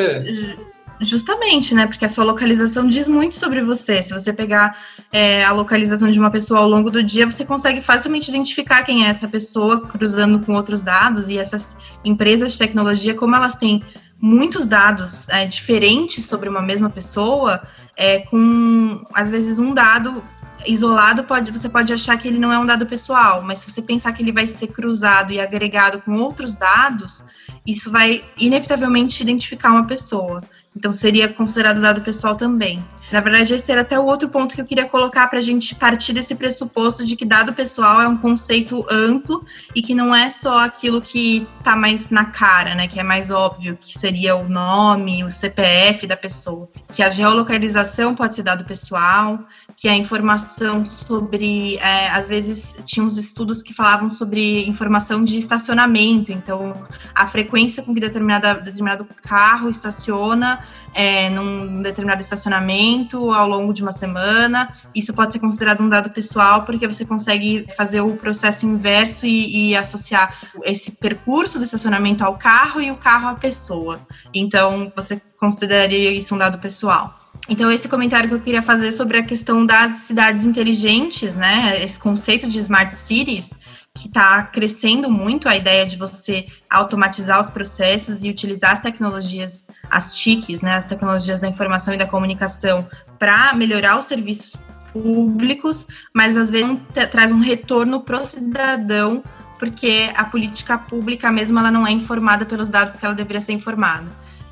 [0.99, 1.85] Justamente, né?
[1.85, 4.01] Porque a sua localização diz muito sobre você.
[4.01, 4.75] Se você pegar
[5.11, 9.05] é, a localização de uma pessoa ao longo do dia, você consegue facilmente identificar quem
[9.05, 11.29] é essa pessoa, cruzando com outros dados.
[11.29, 13.83] E essas empresas de tecnologia, como elas têm
[14.19, 17.61] muitos dados é, diferentes sobre uma mesma pessoa,
[17.95, 20.23] é, com às vezes um dado
[20.65, 23.81] isolado pode você pode achar que ele não é um dado pessoal, mas se você
[23.81, 27.25] pensar que ele vai ser cruzado e agregado com outros dados,
[27.65, 30.41] isso vai inevitavelmente identificar uma pessoa.
[30.77, 32.79] Então seria considerado dado pessoal também.
[33.11, 35.73] Na verdade, esse era até o outro ponto que eu queria colocar para a gente
[35.73, 40.29] partir desse pressuposto de que dado pessoal é um conceito amplo e que não é
[40.29, 42.87] só aquilo que está mais na cara, né?
[42.87, 46.69] Que é mais óbvio, que seria o nome, o CPF da pessoa.
[46.93, 49.39] Que a geolocalização pode ser dado pessoal,
[49.77, 51.77] que a informação sobre.
[51.77, 56.73] É, às vezes tinha uns estudos que falavam sobre informação de estacionamento, então
[57.15, 60.59] a frequência com que determinada, determinado carro estaciona
[60.93, 64.73] é, num determinado estacionamento ao longo de uma semana.
[64.95, 69.69] Isso pode ser considerado um dado pessoal, porque você consegue fazer o processo inverso e,
[69.69, 73.99] e associar esse percurso do estacionamento ao carro e o carro à pessoa.
[74.33, 77.17] Então, você consideraria isso um dado pessoal.
[77.49, 81.81] Então, esse comentário que eu queria fazer sobre a questão das cidades inteligentes, né?
[81.81, 83.51] Esse conceito de smart cities,
[83.97, 89.65] que está crescendo muito a ideia de você automatizar os processos e utilizar as tecnologias,
[89.89, 94.55] as TICs, né, as tecnologias da informação e da comunicação, para melhorar os serviços
[94.93, 96.79] públicos, mas às vezes
[97.11, 99.23] traz um retorno para o cidadão,
[99.59, 103.53] porque a política pública mesmo ela não é informada pelos dados que ela deveria ser
[103.53, 104.05] informada.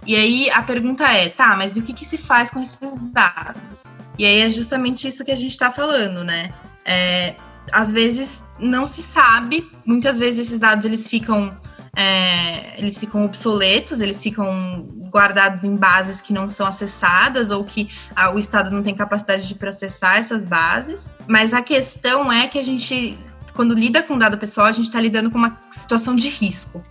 [0.07, 3.11] E aí a pergunta é, tá, mas e o que, que se faz com esses
[3.11, 3.95] dados?
[4.17, 6.51] E aí é justamente isso que a gente está falando, né?
[6.85, 7.33] É,
[7.71, 11.49] às vezes não se sabe, muitas vezes esses dados eles ficam
[11.95, 17.89] é, eles ficam obsoletos, eles ficam guardados em bases que não são acessadas ou que
[18.15, 21.13] ah, o Estado não tem capacidade de processar essas bases.
[21.25, 23.17] Mas a questão é que a gente,
[23.53, 26.83] quando lida com dado pessoal, a gente está lidando com uma situação de risco.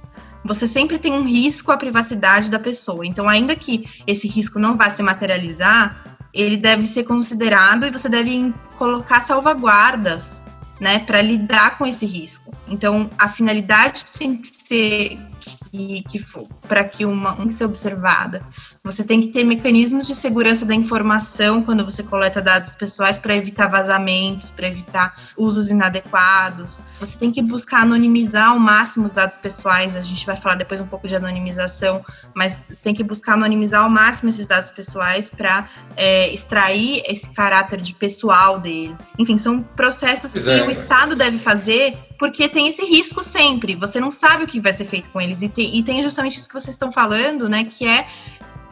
[0.43, 3.07] Você sempre tem um risco à privacidade da pessoa.
[3.07, 8.09] Então, ainda que esse risco não vá se materializar, ele deve ser considerado e você
[8.09, 10.43] deve colocar salvaguardas
[10.81, 12.53] né, para lidar com esse risco.
[12.69, 16.21] Então, a finalidade tem que ser que, que
[16.67, 18.47] para que uma um ser observada.
[18.83, 23.35] Você tem que ter mecanismos de segurança da informação quando você coleta dados pessoais para
[23.35, 26.85] evitar vazamentos, para evitar usos inadequados.
[27.01, 29.97] Você tem que buscar anonimizar ao máximo os dados pessoais.
[29.97, 32.05] A gente vai falar depois um pouco de anonimização,
[32.35, 37.31] mas você tem que buscar anonimizar ao máximo esses dados pessoais para é, extrair esse
[37.31, 38.95] caráter de pessoal dele.
[39.19, 43.75] Enfim, são processos que o Estado deve fazer porque tem esse risco sempre.
[43.75, 45.43] Você não sabe o que vai ser feito com eles.
[45.43, 47.65] E tem, e tem justamente isso que vocês estão falando, né?
[47.65, 48.07] Que é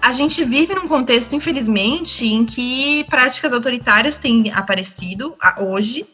[0.00, 6.04] a gente vive num contexto, infelizmente, em que práticas autoritárias têm aparecido hoje,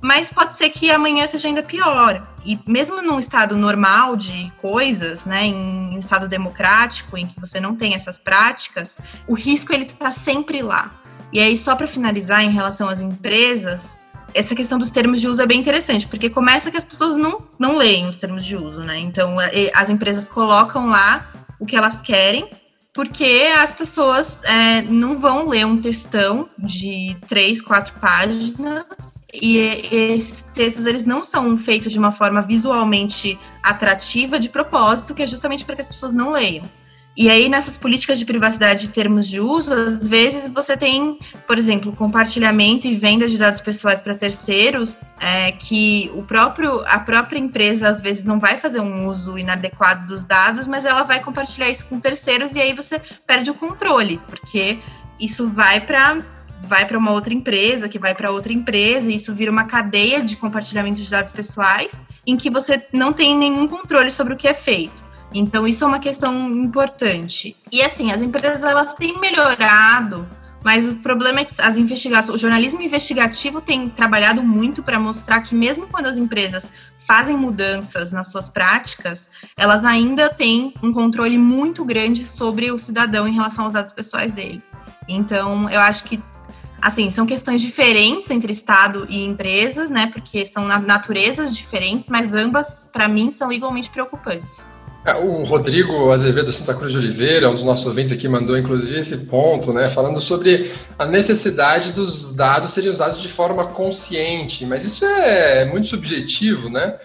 [0.00, 2.26] mas pode ser que amanhã seja ainda pior.
[2.42, 7.60] E mesmo num estado normal de coisas, né, em um estado democrático, em que você
[7.60, 10.90] não tem essas práticas, o risco ele está sempre lá.
[11.30, 13.98] E aí, só para finalizar, em relação às empresas,
[14.34, 17.42] essa questão dos termos de uso é bem interessante, porque começa que as pessoas não,
[17.58, 18.98] não leem os termos de uso, né?
[18.98, 19.36] Então,
[19.74, 22.50] as empresas colocam lá o que elas querem,
[22.92, 28.84] porque as pessoas é, não vão ler um textão de três, quatro páginas
[29.32, 29.58] e
[29.90, 35.26] esses textos eles não são feitos de uma forma visualmente atrativa de propósito, que é
[35.26, 36.64] justamente para que as pessoas não leiam.
[37.16, 41.56] E aí, nessas políticas de privacidade e termos de uso, às vezes você tem, por
[41.56, 47.38] exemplo, compartilhamento e venda de dados pessoais para terceiros, é, que o próprio, a própria
[47.38, 51.70] empresa às vezes não vai fazer um uso inadequado dos dados, mas ela vai compartilhar
[51.70, 54.78] isso com terceiros e aí você perde o controle, porque
[55.20, 56.18] isso vai para
[56.66, 60.22] vai para uma outra empresa, que vai para outra empresa, e isso vira uma cadeia
[60.22, 64.48] de compartilhamento de dados pessoais, em que você não tem nenhum controle sobre o que
[64.48, 65.03] é feito.
[65.34, 67.56] Então, isso é uma questão importante.
[67.72, 70.26] E assim, as empresas elas têm melhorado,
[70.62, 75.42] mas o problema é que as investigações, o jornalismo investigativo tem trabalhado muito para mostrar
[75.42, 81.36] que mesmo quando as empresas fazem mudanças nas suas práticas, elas ainda têm um controle
[81.36, 84.62] muito grande sobre o cidadão em relação aos dados pessoais dele.
[85.06, 86.22] Então, eu acho que
[86.80, 90.06] assim, são questões diferentes entre Estado e empresas, né?
[90.06, 94.66] Porque são naturezas diferentes, mas ambas, para mim, são igualmente preocupantes.
[95.04, 98.98] É, o Rodrigo Azevedo Santa Cruz de Oliveira, um dos nossos ouvintes aqui, mandou inclusive
[98.98, 104.82] esse ponto, né, falando sobre a necessidade dos dados serem usados de forma consciente, mas
[104.84, 106.96] isso é muito subjetivo, né?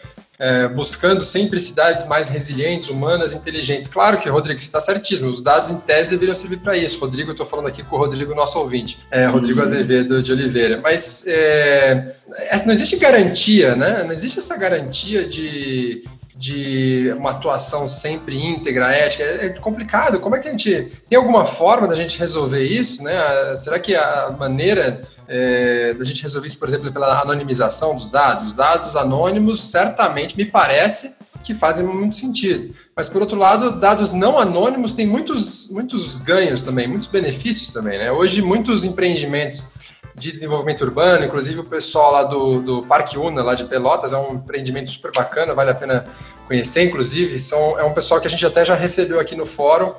[0.41, 3.89] É, buscando sempre cidades mais resilientes, humanas, inteligentes.
[3.89, 6.97] Claro que, Rodrigo, você está certíssimo, os dados em tese deveriam servir para isso.
[6.97, 9.65] Rodrigo, eu estou falando aqui com o Rodrigo, nosso ouvinte, é, Rodrigo uhum.
[9.65, 10.79] Azevedo de Oliveira.
[10.81, 14.05] Mas é, é, não existe garantia, né?
[14.05, 16.03] Não existe essa garantia de
[16.39, 20.21] de uma atuação sempre íntegra, ética, é, é complicado.
[20.21, 23.13] Como é que a gente tem alguma forma da gente resolver isso, né?
[23.58, 28.45] Será que a maneira é, da gente resolver isso, por exemplo, pela anonimização dos dados?
[28.45, 31.17] Os dados anônimos certamente me parece
[31.49, 32.75] que fazem muito sentido.
[32.95, 37.97] Mas por outro lado, dados não anônimos têm muitos muitos ganhos também, muitos benefícios também,
[37.97, 38.12] né?
[38.12, 39.71] Hoje muitos empreendimentos
[40.13, 44.17] de desenvolvimento urbano, inclusive o pessoal lá do, do Parque Una, lá de Pelotas, é
[44.17, 46.05] um empreendimento super bacana, vale a pena
[46.45, 49.91] conhecer, inclusive, são, é um pessoal que a gente até já recebeu aqui no fórum,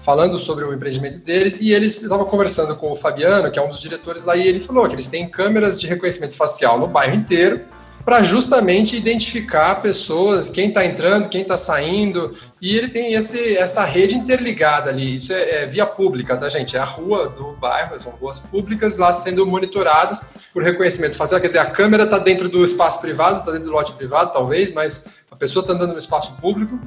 [0.00, 3.68] falando sobre o empreendimento deles, e eles estavam conversando com o Fabiano, que é um
[3.68, 7.14] dos diretores lá, e ele falou que eles têm câmeras de reconhecimento facial no bairro
[7.14, 7.60] inteiro,
[8.08, 13.84] para justamente identificar pessoas, quem está entrando, quem está saindo, e ele tem esse, essa
[13.84, 15.16] rede interligada ali.
[15.16, 16.74] Isso é, é, via pública, tá, gente?
[16.74, 21.38] É a rua do bairro, são ruas públicas lá sendo monitoradas por reconhecimento facial.
[21.38, 24.70] Quer dizer, a câmera está dentro do espaço privado, está dentro do lote privado, talvez,
[24.72, 26.80] mas a pessoa está andando no espaço público.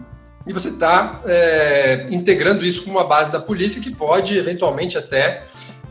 [0.47, 5.43] E você está é, integrando isso com uma base da polícia que pode, eventualmente, até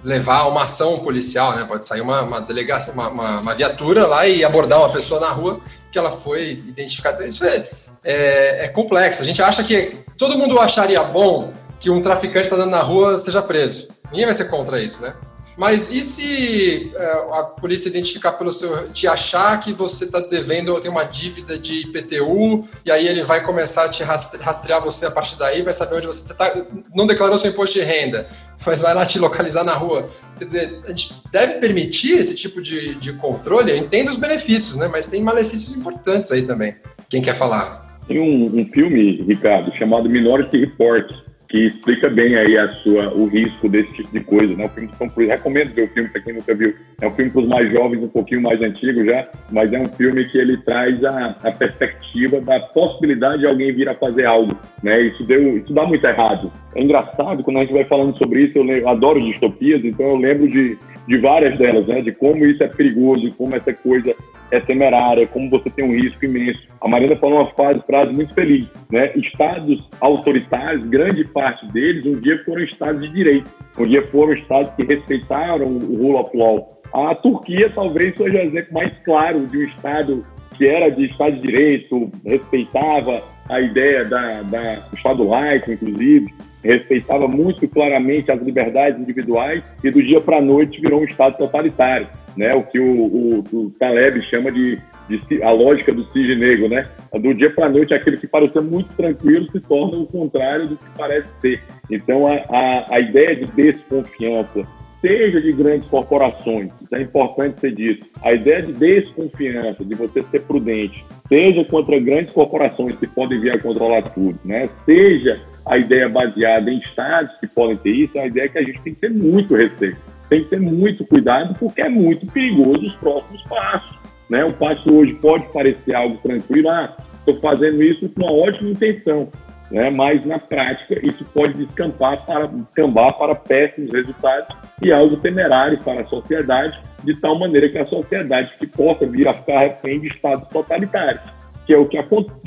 [0.03, 1.65] levar uma ação policial, né?
[1.65, 5.31] Pode sair uma, uma delegacia, uma, uma, uma, viatura lá e abordar uma pessoa na
[5.31, 5.61] rua
[5.93, 7.27] que ela foi identificada.
[7.27, 7.69] Isso é,
[8.05, 9.23] é, é complexo.
[9.23, 13.19] A gente acha que todo mundo acharia bom que um traficante está andando na rua
[13.19, 13.89] seja preso.
[14.11, 15.15] Ninguém vai ser contra isso, né?
[15.57, 18.91] Mas e se é, a polícia identificar pelo seu.
[18.93, 23.45] te achar que você está devendo, tem uma dívida de IPTU, e aí ele vai
[23.45, 26.67] começar a te rastrear você a partir daí, vai saber onde você está.
[26.95, 28.27] Não declarou seu imposto de renda,
[28.67, 30.09] mas vai lá te localizar na rua.
[30.39, 33.71] Quer dizer, a gente deve permitir esse tipo de, de controle?
[33.71, 34.89] Eu entendo os benefícios, né?
[34.91, 36.77] Mas tem malefícios importantes aí também.
[37.09, 38.01] Quem quer falar?
[38.07, 41.11] Tem um, um filme, Ricardo, chamado Minority Report,
[41.51, 44.67] que explica bem aí a sua, o risco desse tipo de coisa, né?
[44.67, 46.73] O filme Tom Cruise, recomendo ver o filme para quem nunca viu.
[47.01, 49.89] É um filme para os mais jovens, um pouquinho mais antigo já, mas é um
[49.89, 54.57] filme que ele traz a, a perspectiva da possibilidade de alguém vir a fazer algo,
[54.81, 55.01] né?
[55.01, 56.53] Isso deu, isso dá muito errado.
[56.77, 60.17] É engraçado quando a gente vai falando sobre isso, eu, eu adoro distopias, então eu
[60.17, 62.01] lembro de, de várias delas, né?
[62.01, 64.15] De como isso é perigoso, como essa coisa
[64.51, 66.61] é temerária, como você tem um risco imenso.
[66.81, 69.13] A Marina falou uma frase, frase muito feliz, né?
[69.17, 74.71] Estados autoritários, grande parte deles, um dia foram estados de direito, um dia foram estados
[74.75, 76.69] que respeitaram o rule of law.
[76.93, 80.23] A Turquia talvez seja o exemplo mais claro de um estado
[80.61, 83.15] que era de Estado de Direito, respeitava
[83.49, 89.91] a ideia da, da do Estado laico, inclusive, respeitava muito claramente as liberdades individuais e
[89.91, 92.07] do dia para a noite virou um Estado totalitário
[92.37, 92.55] né?
[92.55, 96.87] O que o, o, o Taleb chama de, de, a lógica do cisne negro, né?
[97.13, 100.77] Do dia para a noite, aquilo que parecia muito tranquilo se torna o contrário do
[100.77, 101.63] que parece ser.
[101.91, 104.67] Então, a, a, a ideia de desconfiança,
[105.01, 108.07] seja de grandes corporações, isso é importante ser dito.
[108.23, 113.53] A ideia de desconfiança, de você ser prudente, seja contra grandes corporações que podem vir
[113.53, 114.69] a controlar tudo, né?
[114.85, 118.63] Seja a ideia baseada em estados que podem ter isso, é a ideia que a
[118.63, 119.97] gente tem que ter muito receio
[120.31, 123.99] tem que ter muito cuidado porque é muito perigoso os próximos passos.
[124.31, 124.45] Né?
[124.45, 129.29] O passo hoje pode parecer algo tranquilo, ah, estou fazendo isso com uma ótima intenção,
[129.71, 129.91] né?
[129.91, 136.01] mas na prática isso pode descambar para, descambar para péssimos resultados e algo temerário para
[136.01, 140.09] a sociedade, de tal maneira que a sociedade que possa vir a ficar refém de
[140.09, 141.23] estados totalitários,
[141.67, 141.99] que é o que,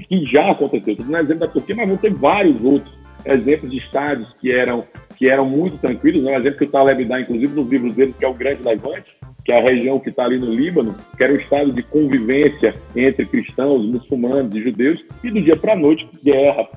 [0.08, 0.94] que já aconteceu.
[0.94, 4.84] Estou dando exemplo da Turquia, mas vão ter vários outros exemplos de estados que eram
[5.16, 6.36] que eram muito tranquilos, né?
[6.36, 9.16] um exemplo que o Taleb dá, inclusive, nos livros dele, que é o Grande Levante,
[9.46, 12.76] que é a região que está ali no Líbano, que era um estado de convivência
[12.96, 16.68] entre cristãos, muçulmanos e judeus, e do dia para a noite, guerra.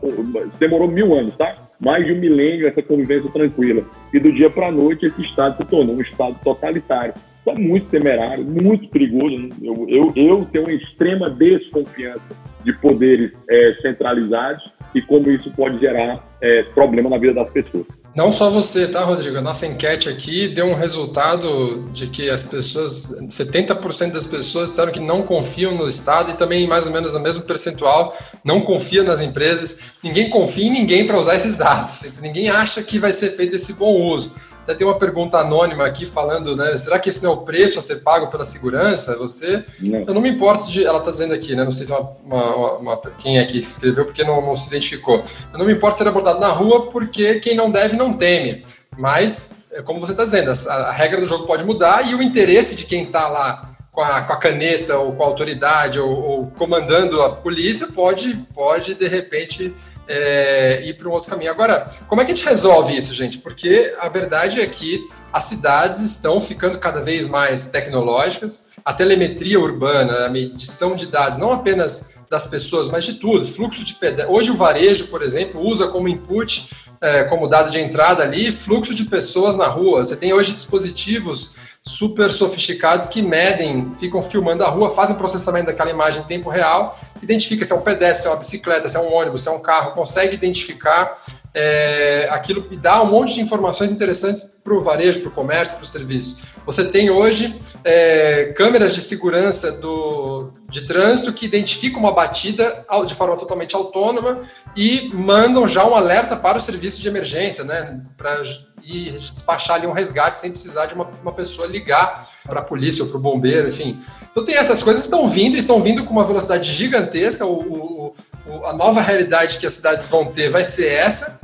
[0.58, 1.54] Demorou mil anos, tá?
[1.80, 3.84] Mais de um milênio essa convivência tranquila.
[4.12, 7.14] E do dia para a noite, esse estado se tornou um estado totalitário.
[7.46, 9.48] É muito temerário, muito perigoso.
[9.62, 12.20] Eu, eu, eu tenho uma extrema desconfiança
[12.64, 17.86] de poderes é, centralizados e como isso pode gerar é, problema na vida das pessoas.
[18.16, 19.36] Não só você, tá, Rodrigo?
[19.36, 24.90] A nossa enquete aqui deu um resultado de que as pessoas, 70% das pessoas disseram
[24.90, 29.04] que não confiam no Estado e também mais ou menos o mesmo percentual não confia
[29.04, 29.92] nas empresas.
[30.02, 32.10] Ninguém confia em ninguém para usar esses dados.
[32.22, 34.34] Ninguém acha que vai ser feito esse bom uso.
[34.66, 36.76] Até tem uma pergunta anônima aqui falando, né?
[36.76, 39.16] Será que esse não é o preço a ser pago pela segurança?
[39.16, 39.64] Você.
[39.78, 40.00] Não.
[40.00, 40.84] Eu não me importo de.
[40.84, 41.62] Ela está dizendo aqui, né?
[41.62, 44.66] Não sei se é uma, uma, uma, quem é que escreveu, porque não, não se
[44.66, 45.22] identificou.
[45.52, 48.64] Eu não me importo ser abordado na rua, porque quem não deve não teme.
[48.98, 52.20] Mas, é como você está dizendo, a, a, regra do jogo pode mudar e o
[52.20, 56.10] interesse de quem está lá com a, com a, caneta ou com a autoridade ou,
[56.10, 59.72] ou comandando a polícia pode, pode de repente
[60.08, 61.50] é, ir para um outro caminho.
[61.50, 63.38] Agora, como é que a gente resolve isso, gente?
[63.38, 69.60] Porque a verdade é que as cidades estão ficando cada vez mais tecnológicas, a telemetria
[69.60, 74.34] urbana, a medição de dados, não apenas das pessoas, mas de tudo, fluxo de pedestres.
[74.34, 78.94] Hoje o varejo, por exemplo, usa como input, é, como dado de entrada ali, fluxo
[78.94, 80.04] de pessoas na rua.
[80.04, 85.90] Você tem hoje dispositivos super sofisticados que medem, ficam filmando a rua, fazem processamento daquela
[85.90, 89.00] imagem em tempo real, identifica se é um pedestre, se é uma bicicleta, se é
[89.00, 91.16] um ônibus, se é um carro, consegue identificar
[91.54, 95.76] é, aquilo e dá um monte de informações interessantes para o varejo, para o comércio,
[95.76, 96.44] para o serviço.
[96.66, 103.14] Você tem hoje é, câmeras de segurança do, de trânsito que identificam uma batida de
[103.14, 104.42] forma totalmente autônoma
[104.76, 108.02] e mandam já um alerta para o serviço de emergência, né?
[108.18, 108.42] Para
[108.82, 113.10] despachar ali um resgate sem precisar de uma, uma pessoa ligar para a polícia ou
[113.10, 114.00] para o bombeiro, enfim.
[114.30, 117.44] Então tem essas coisas estão vindo, estão vindo com uma velocidade gigantesca.
[117.44, 118.14] O,
[118.46, 121.40] o, a nova realidade que as cidades vão ter vai ser essa,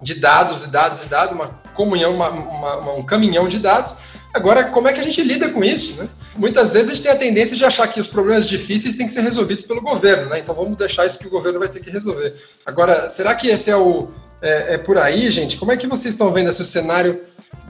[0.00, 3.96] de dados e dados e dados, uma comunhão, uma, uma, um caminhão de dados.
[4.34, 5.94] Agora, como é que a gente lida com isso?
[5.94, 6.08] Né?
[6.36, 9.12] Muitas vezes a gente tem a tendência de achar que os problemas difíceis têm que
[9.12, 10.38] ser resolvidos pelo governo, né?
[10.38, 12.34] então vamos deixar isso que o governo vai ter que resolver.
[12.64, 14.08] Agora, será que esse é o,
[14.40, 15.56] é, é, por aí, gente.
[15.56, 17.20] Como é que vocês estão vendo esse cenário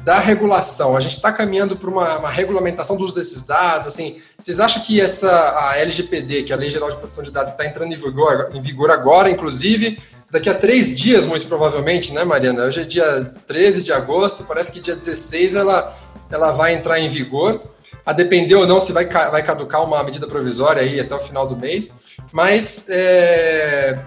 [0.05, 0.97] da regulação?
[0.97, 3.89] A gente está caminhando para uma, uma, regulamentação do uso desses dados.
[3.89, 7.31] Assim, vocês acham que essa a LGPD, que é a Lei Geral de Proteção de
[7.31, 9.99] Dados, está entrando em vigor, em vigor agora, inclusive?
[10.31, 12.65] Daqui a três dias, muito provavelmente, né, Mariana?
[12.65, 15.97] Hoje é dia 13 de agosto, parece que dia 16 ela,
[16.31, 17.63] ela vai entrar em vigor.
[18.05, 21.47] A depender ou não se vai, vai caducar uma medida provisória aí até o final
[21.47, 22.17] do mês.
[22.33, 23.99] Mas é,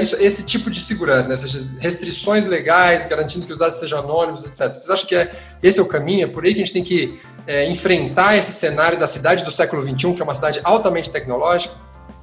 [0.00, 1.34] isso, esse tipo de segurança, né?
[1.34, 4.68] essas restrições legais, garantindo que os dados sejam anônimos, etc.
[4.72, 6.24] Vocês acham que é, esse é o caminho?
[6.24, 9.50] É por aí que a gente tem que é, enfrentar esse cenário da cidade do
[9.50, 11.74] século XXI, que é uma cidade altamente tecnológica?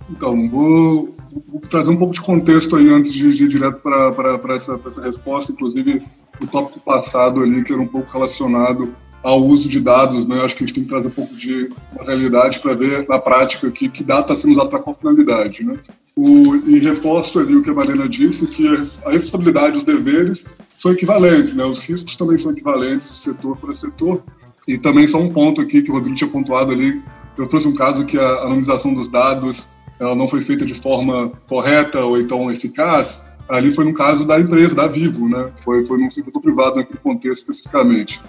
[0.10, 1.16] Então, vou
[1.47, 5.52] vou trazer um pouco de contexto aí antes de, ir direto para essa, essa resposta,
[5.52, 6.02] inclusive
[6.41, 10.41] o tópico passado ali, que era um pouco relacionado ao uso de dados, né?
[10.41, 11.72] Acho que a gente tem que trazer um pouco de
[12.02, 15.78] realidade para ver na prática que, que dado está sendo usado para qual finalidade, né?
[16.16, 18.68] O, e reforço ali o que a Marina disse, que
[19.05, 21.64] a responsabilidade e os deveres são equivalentes, né?
[21.64, 24.22] Os riscos também são equivalentes de setor para setor.
[24.68, 27.01] E também só um ponto aqui que o Rodrigo tinha pontuado ali,
[27.38, 29.68] eu trouxe um caso que a anonimização dos dados
[29.99, 34.39] ela não foi feita de forma correta ou então eficaz, ali foi no caso da
[34.39, 35.51] empresa, da Vivo, né?
[35.57, 38.22] Foi, foi num setor privado naquele contexto especificamente.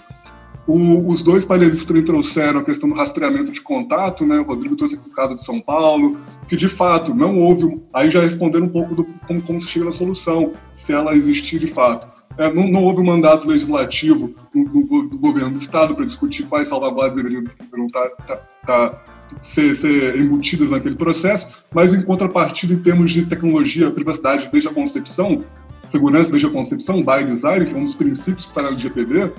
[0.67, 4.39] O, os dois painelistas também trouxeram a questão do rastreamento de contato, né?
[4.39, 6.17] O Rodrigo trouxe o caso de São Paulo,
[6.49, 7.83] que de fato não houve.
[7.93, 11.59] Aí já responderam um pouco do como, como se chega na solução, se ela existir
[11.59, 12.07] de fato.
[12.39, 16.69] É, não, não, houve um mandato legislativo do, do, governo do Estado para discutir quais
[16.69, 19.05] salvaguardas deveriam, deveriam tá, tá, tá,
[19.43, 24.73] ser, ser, embutidas naquele processo, mas em contrapartida, em termos de tecnologia, privacidade desde a
[24.73, 25.45] concepção,
[25.83, 29.31] segurança desde a concepção, by design, que é um dos princípios que está na LGPD,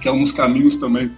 [0.00, 1.10] que é um dos caminhos também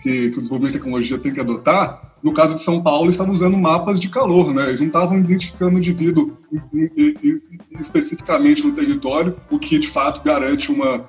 [0.00, 2.10] que, que, o desenvolvimento de tecnologia tem que adotar.
[2.22, 4.68] No caso de São Paulo, estavam usando mapas de calor, né?
[4.68, 6.36] Eles não estavam identificando o indivíduo
[7.70, 11.08] especificamente no território, o que de fato garante uma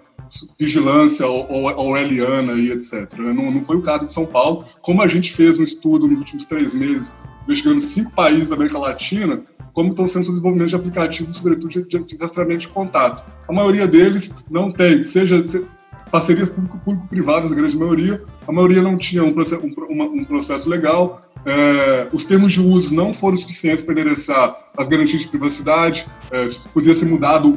[0.57, 3.11] vigilância orwelliana e etc.
[3.17, 4.65] Não, não foi o caso de São Paulo.
[4.81, 8.77] Como a gente fez um estudo nos últimos três meses, investigando cinco países da América
[8.77, 9.43] Latina,
[9.73, 13.25] como estão sendo os desenvolvimentos de aplicativos, sobretudo de, de rastreamento de contato.
[13.47, 15.41] A maioria deles não tem, seja
[16.11, 18.21] parcerias público-privadas, a grande maioria.
[18.47, 21.21] A maioria não tinha um processo, um, um processo legal.
[21.45, 26.05] É, os termos de uso não foram suficientes para endereçar as garantias de privacidade.
[26.29, 27.51] É, podia ser mudado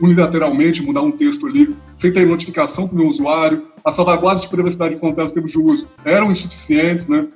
[0.00, 3.68] unilateralmente, mudar um texto ali, sem ter notificação para o meu usuário.
[3.84, 7.28] As salvaguardas de privacidade contra os termos de uso eram insuficientes, né?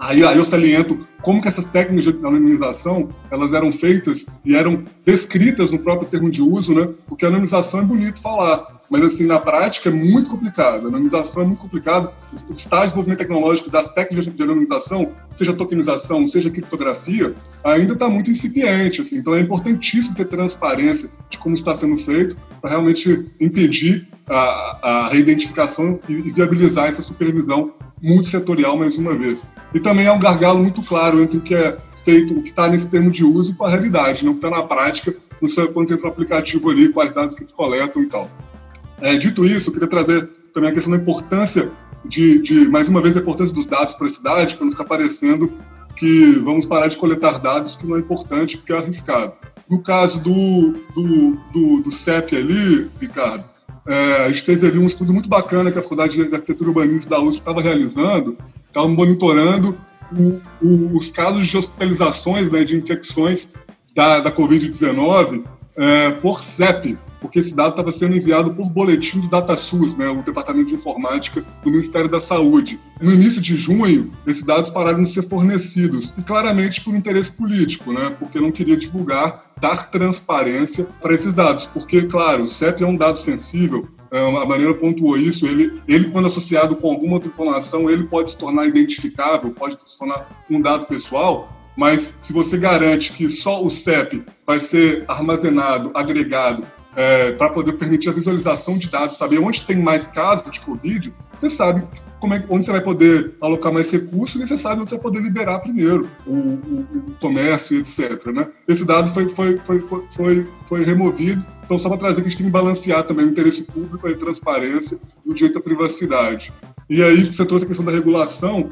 [0.00, 4.82] Aí, aí eu saliento como que essas técnicas de anonimização elas eram feitas e eram
[5.04, 6.88] descritas no próprio termo de uso, né?
[7.06, 10.88] Porque anonimização é bonito falar, mas assim na prática é muito complicado.
[10.88, 12.10] Anonimização é muito complicado.
[12.48, 18.08] O estágio de desenvolvimento tecnológico das técnicas de anonimização, seja tokenização, seja criptografia, ainda está
[18.08, 19.02] muito incipiente.
[19.02, 19.18] Assim.
[19.18, 25.08] Então é importantíssimo ter transparência de como está sendo feito para realmente impedir a, a
[25.08, 29.50] reidentificação e viabilizar essa supervisão muito setorial mais uma vez.
[29.74, 32.68] E também é um gargalo muito claro entre o que é feito, o que está
[32.68, 35.88] nesse termo de uso com a realidade, não que está na prática, no seu, quando
[35.88, 38.28] você entra no aplicativo ali, quais dados que eles coletam e tal.
[39.00, 41.70] É, dito isso, eu queria trazer também a questão da importância
[42.04, 44.84] de, de mais uma vez, a importância dos dados para a cidade, para não ficar
[44.84, 45.50] parecendo
[45.96, 49.34] que vamos parar de coletar dados, que não é importante, porque é arriscado.
[49.68, 53.44] No caso do, do, do, do CEP ali, Ricardo,
[53.86, 56.72] é, a gente teve ali um estudo muito bacana que a Faculdade de Arquitetura e
[56.72, 59.78] Urbanismo da USP estava realizando, estava monitorando
[60.16, 63.50] o, o, os casos de hospitalizações, né, de infecções
[63.94, 65.44] da, da Covid-19
[65.76, 70.22] é, por CEP, porque esse dado estava sendo enviado por boletim do DataSUS, né, o
[70.22, 72.80] Departamento de Informática do Ministério da Saúde.
[73.00, 77.92] No início de junho, esses dados pararam de ser fornecidos, e claramente por interesse político,
[77.92, 82.86] né, porque não queria divulgar, dar transparência para esses dados, porque, claro, o CEP é
[82.86, 87.28] um dado sensível, é, a Marina pontuou isso, ele, ele, quando associado com alguma outra
[87.28, 92.58] informação, ele pode se tornar identificável, pode se tornar um dado pessoal, mas se você
[92.58, 96.66] garante que só o CEP vai ser armazenado, agregado
[96.96, 101.12] é, para poder permitir a visualização de dados, saber onde tem mais casos de Covid,
[101.38, 104.96] você sabe é, onde você vai poder alocar mais recursos e você sabe onde você
[104.96, 108.26] vai poder liberar primeiro o, o, o comércio, etc.
[108.26, 108.48] Né?
[108.68, 112.30] Esse dado foi, foi, foi, foi, foi, foi removido, então só para trazer que a
[112.30, 116.52] gente tem que balancear também o interesse público, a transparência e o direito à privacidade.
[116.88, 118.68] E aí você trouxe a questão da regulação,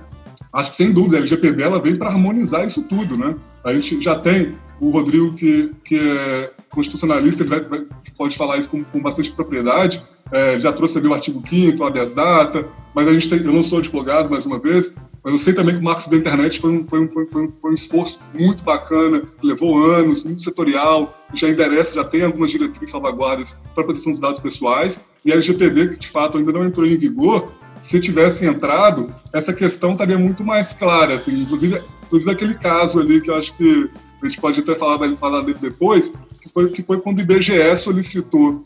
[0.53, 3.35] acho que sem dúvida a LGPD ela vem para harmonizar isso tudo, né?
[3.65, 7.87] A gente já tem o Rodrigo, que, que é constitucionalista, ele vai, vai,
[8.17, 11.87] pode falar isso com, com bastante propriedade, é, já trouxe ali o artigo 5 o
[11.87, 15.39] habeas data, mas a gente tem, eu não sou advogado, mais uma vez, mas eu
[15.39, 17.75] sei também que o Marcos da Internet foi um, foi um, foi um, foi um
[17.75, 23.85] esforço muito bacana, levou anos, muito setorial, já endereça, já tem algumas diretrizes salvaguardas para
[23.85, 27.51] proteção dos dados pessoais, e a LGPD, que de fato ainda não entrou em vigor,
[27.81, 31.15] se tivesse entrado, essa questão estaria muito mais clara.
[31.15, 33.91] Assim, inclusive, inclusive aquele caso ali que eu acho que
[34.23, 37.77] a gente pode até falar, falar dele depois, que foi, que foi quando o IBGE
[37.77, 38.65] solicitou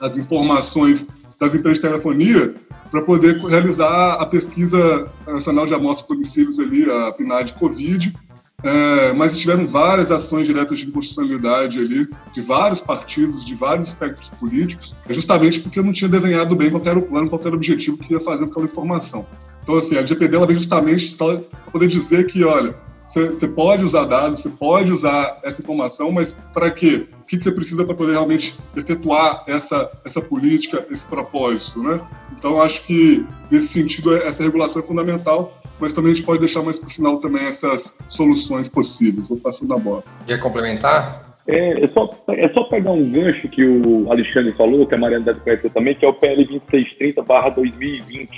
[0.00, 2.54] as informações das empresas de telefonia
[2.90, 8.14] para poder realizar a pesquisa nacional de amostras domicílios ali, a PNAD Covid,
[8.62, 14.30] é, mas tiveram várias ações diretas de inconstitucionalidade ali, de vários partidos, de vários espectros
[14.30, 18.50] políticos, justamente porque não tinha desenhado bem qualquer plano, qualquer objetivo que ia fazer com
[18.50, 19.26] aquela informação.
[19.62, 21.40] Então, assim, a GPD ela vem justamente para
[21.72, 22.74] poder dizer que, olha,
[23.06, 27.06] você pode usar dados, você pode usar essa informação, mas para quê?
[27.22, 32.00] O que você precisa para poder realmente efetuar essa, essa política, esse propósito, né?
[32.36, 36.62] Então, acho que, nesse sentido, essa regulação é fundamental, mas também a gente pode deixar
[36.62, 39.28] mais para o final também essas soluções possíveis.
[39.28, 40.02] Vou passando a bola.
[40.26, 41.26] Quer complementar?
[41.46, 45.26] É, é, só, é só pegar um gancho que o Alexandre falou, que a Mariana
[45.26, 48.28] deve conhecer também, que é o PL 2630-2020,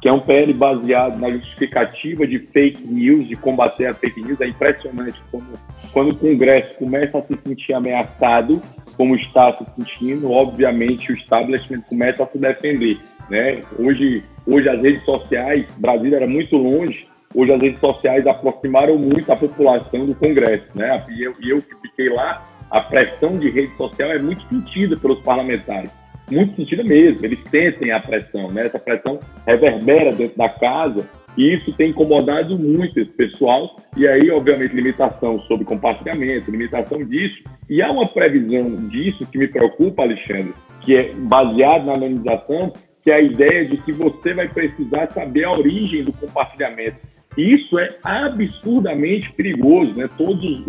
[0.00, 4.40] que é um PL baseado na justificativa de fake news, de combater a fake news.
[4.40, 5.46] É impressionante como,
[5.92, 8.60] quando o Congresso começa a se sentir ameaçado,
[8.96, 12.98] como está se sentindo, obviamente o establishment começa a se defender.
[13.28, 13.60] Né?
[13.78, 19.30] Hoje, hoje as redes sociais, Brasília era muito longe, hoje as redes sociais aproximaram muito
[19.32, 20.66] a população do Congresso.
[20.74, 21.04] Né?
[21.10, 25.20] E eu, eu que fiquei lá, a pressão de rede social é muito sentida pelos
[25.20, 25.92] parlamentares
[26.30, 27.24] muito sentida mesmo.
[27.24, 28.62] Eles sentem a pressão, né?
[28.66, 33.76] Essa pressão reverbera dentro da casa e isso tem incomodado muito esse pessoal.
[33.96, 37.38] E aí, obviamente, limitação sobre compartilhamento, limitação disso.
[37.70, 42.72] E há uma previsão disso que me preocupa, Alexandre, que é baseado na anonimização,
[43.02, 46.96] que é a ideia de que você vai precisar saber a origem do compartilhamento.
[47.36, 50.08] Isso é absurdamente perigoso, né?
[50.18, 50.64] Todos,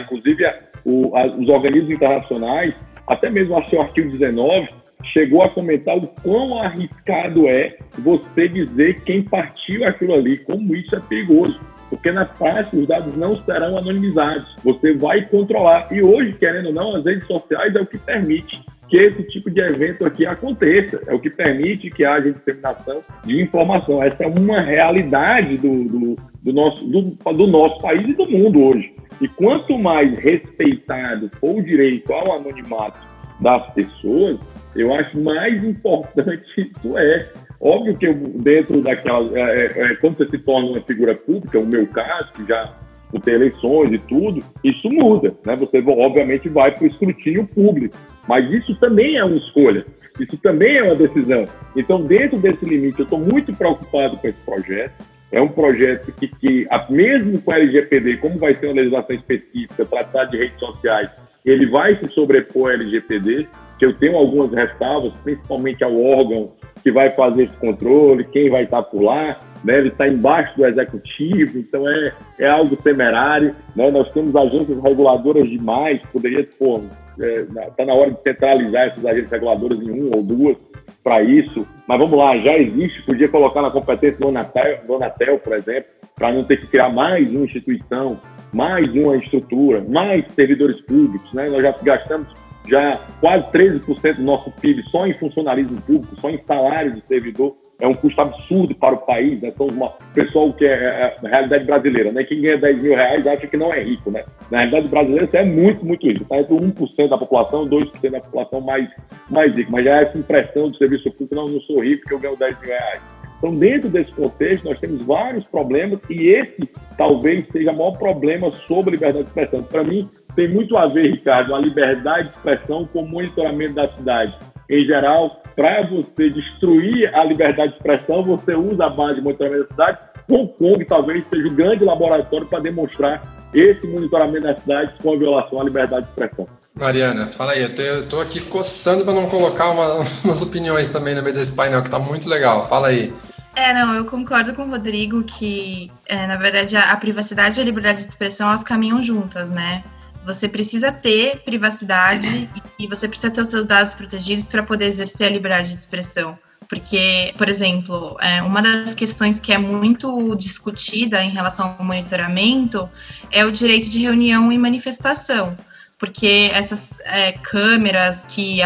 [0.00, 0.44] inclusive
[0.84, 2.74] os organismos internacionais,
[3.06, 4.68] até mesmo o artigo 19,
[5.04, 10.94] chegou a comentar o quão arriscado é você dizer quem partiu aquilo ali, como isso
[10.94, 11.60] é perigoso.
[11.88, 14.54] Porque na prática os dados não serão anonimizados.
[14.62, 15.88] Você vai controlar.
[15.90, 19.50] E hoje, querendo ou não, as redes sociais é o que permite que esse tipo
[19.50, 21.02] de evento aqui aconteça.
[21.06, 24.02] É o que permite que haja disseminação de informação.
[24.02, 28.62] Essa é uma realidade do, do, do nosso, do, do nosso país e do mundo
[28.62, 28.94] hoje.
[29.20, 32.98] E quanto mais respeitado for o direito ao anonimato
[33.40, 34.38] das pessoas,
[34.74, 37.28] eu acho mais importante isso é.
[37.60, 39.38] Óbvio que eu, dentro daquela.
[39.38, 42.74] É, é, é, quando você se torna uma figura pública, o meu caso, que já
[43.18, 45.56] tem eleições e tudo, isso muda, né?
[45.56, 47.96] Você obviamente vai para o escrutínio público,
[48.28, 49.84] mas isso também é uma escolha,
[50.18, 51.44] isso também é uma decisão.
[51.76, 55.04] Então, dentro desse limite, eu estou muito preocupado com esse projeto.
[55.32, 59.84] É um projeto que, que mesmo com a LGPD, como vai ser uma legislação específica,
[59.84, 61.10] tratar de redes sociais,
[61.44, 63.48] ele vai se sobrepor à LGPD,
[63.80, 66.44] que eu tenho algumas ressalvas, principalmente ao órgão
[66.82, 69.78] que vai fazer esse controle, quem vai estar por lá, né?
[69.78, 73.52] ele está embaixo do executivo, então é, é algo temerário.
[73.74, 73.90] Né?
[73.90, 76.82] Nós temos agências reguladoras demais, poderia, pô,
[77.18, 80.58] é, tá na hora de centralizar essas agências reguladoras em uma ou duas
[81.02, 85.38] para isso, mas vamos lá, já existe, podia colocar na competência do Anatel, do Anatel
[85.38, 88.20] por exemplo, para não ter que criar mais uma instituição,
[88.52, 91.48] mais uma estrutura, mais servidores públicos, né?
[91.48, 96.40] nós já gastamos já quase 13% do nosso PIB só em funcionalismo público, só em
[96.46, 99.52] salário de servidor, é um custo absurdo para o país, né?
[99.56, 102.22] Somos uma pessoal que é, é, é a realidade brasileira, né?
[102.22, 104.22] Quem ganha 10 mil reais acha que não é rico, né?
[104.50, 106.22] Na realidade brasileira você é muito, muito rico.
[106.22, 108.88] Está entre 1% da população, 2% da população mais,
[109.28, 109.72] mais rico.
[109.72, 112.36] Mas já é essa impressão do serviço público, não, não sou rico porque eu ganho
[112.36, 113.19] 10 mil reais.
[113.40, 118.52] Então, dentro desse contexto, nós temos vários problemas e esse talvez seja o maior problema
[118.52, 119.62] sobre a liberdade de expressão.
[119.62, 123.88] Para mim, tem muito a ver, Ricardo, a liberdade de expressão com o monitoramento da
[123.88, 124.36] cidade.
[124.68, 129.62] Em geral, para você destruir a liberdade de expressão, você usa a base de monitoramento
[129.62, 129.98] da cidade.
[130.30, 133.22] Hong Kong talvez seja o grande laboratório para demonstrar
[133.54, 136.46] esse monitoramento da cidade com a violação à liberdade de expressão.
[136.74, 141.22] Mariana, fala aí, eu estou aqui coçando para não colocar uma, umas opiniões também no
[141.22, 142.68] meio desse painel, que está muito legal.
[142.68, 143.12] Fala aí.
[143.54, 147.62] É, não, eu concordo com o Rodrigo que, é, na verdade, a, a, privacidade e
[147.62, 149.82] a liberdade de expressão, elas caminham juntas, né?
[150.24, 152.48] Você precisa ter privacidade
[152.78, 156.38] e, você precisa ter os seus dados protegidos para poder exercer a liberdade de expressão.
[156.68, 162.88] Porque, por exemplo, é, uma das questões que é muito discutida em relação ao monitoramento
[163.32, 165.56] é o direito de reunião e manifestação
[166.00, 168.60] porque essas é, câmeras que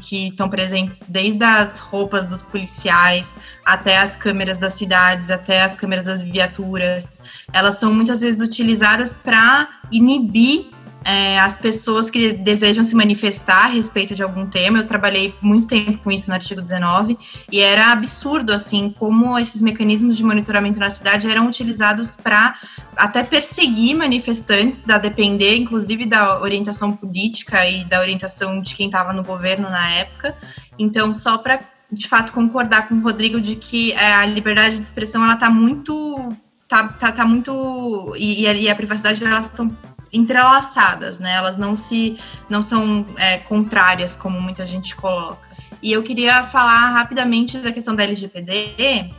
[0.00, 5.76] que estão presentes desde as roupas dos policiais até as câmeras das cidades, até as
[5.76, 7.20] câmeras das viaturas,
[7.52, 10.70] elas são muitas vezes utilizadas para inibir
[11.04, 14.78] é, as pessoas que desejam se manifestar a respeito de algum tema.
[14.78, 17.18] Eu trabalhei muito tempo com isso no artigo 19
[17.50, 22.56] e era absurdo assim como esses mecanismos de monitoramento na cidade eram utilizados para
[22.96, 29.12] até perseguir manifestantes, a depender inclusive da orientação política e da orientação de quem estava
[29.12, 30.36] no governo na época.
[30.78, 31.58] Então, só para
[31.90, 35.50] de fato concordar com o Rodrigo de que é, a liberdade de expressão ela está
[35.50, 36.28] muito
[36.66, 39.70] tá, tá, tá muito e, e a privacidade elas estão
[40.12, 41.34] entrelaçadas, né?
[41.34, 45.48] Elas não se não são é, contrárias como muita gente coloca.
[45.82, 49.10] E eu queria falar rapidamente da questão da LGPD.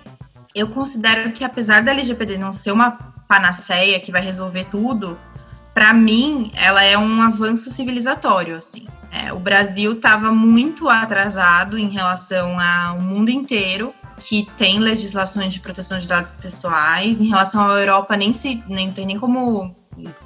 [0.56, 2.92] Eu considero que apesar da LGPD não ser uma
[3.28, 5.18] panaceia que vai resolver tudo,
[5.74, 8.88] para mim, ela é um avanço civilizatório, assim.
[9.12, 15.60] É, o Brasil estava muito atrasado em relação ao mundo inteiro, que tem legislações de
[15.60, 17.20] proteção de dados pessoais.
[17.20, 19.76] Em relação à Europa, nem se nem tem nem como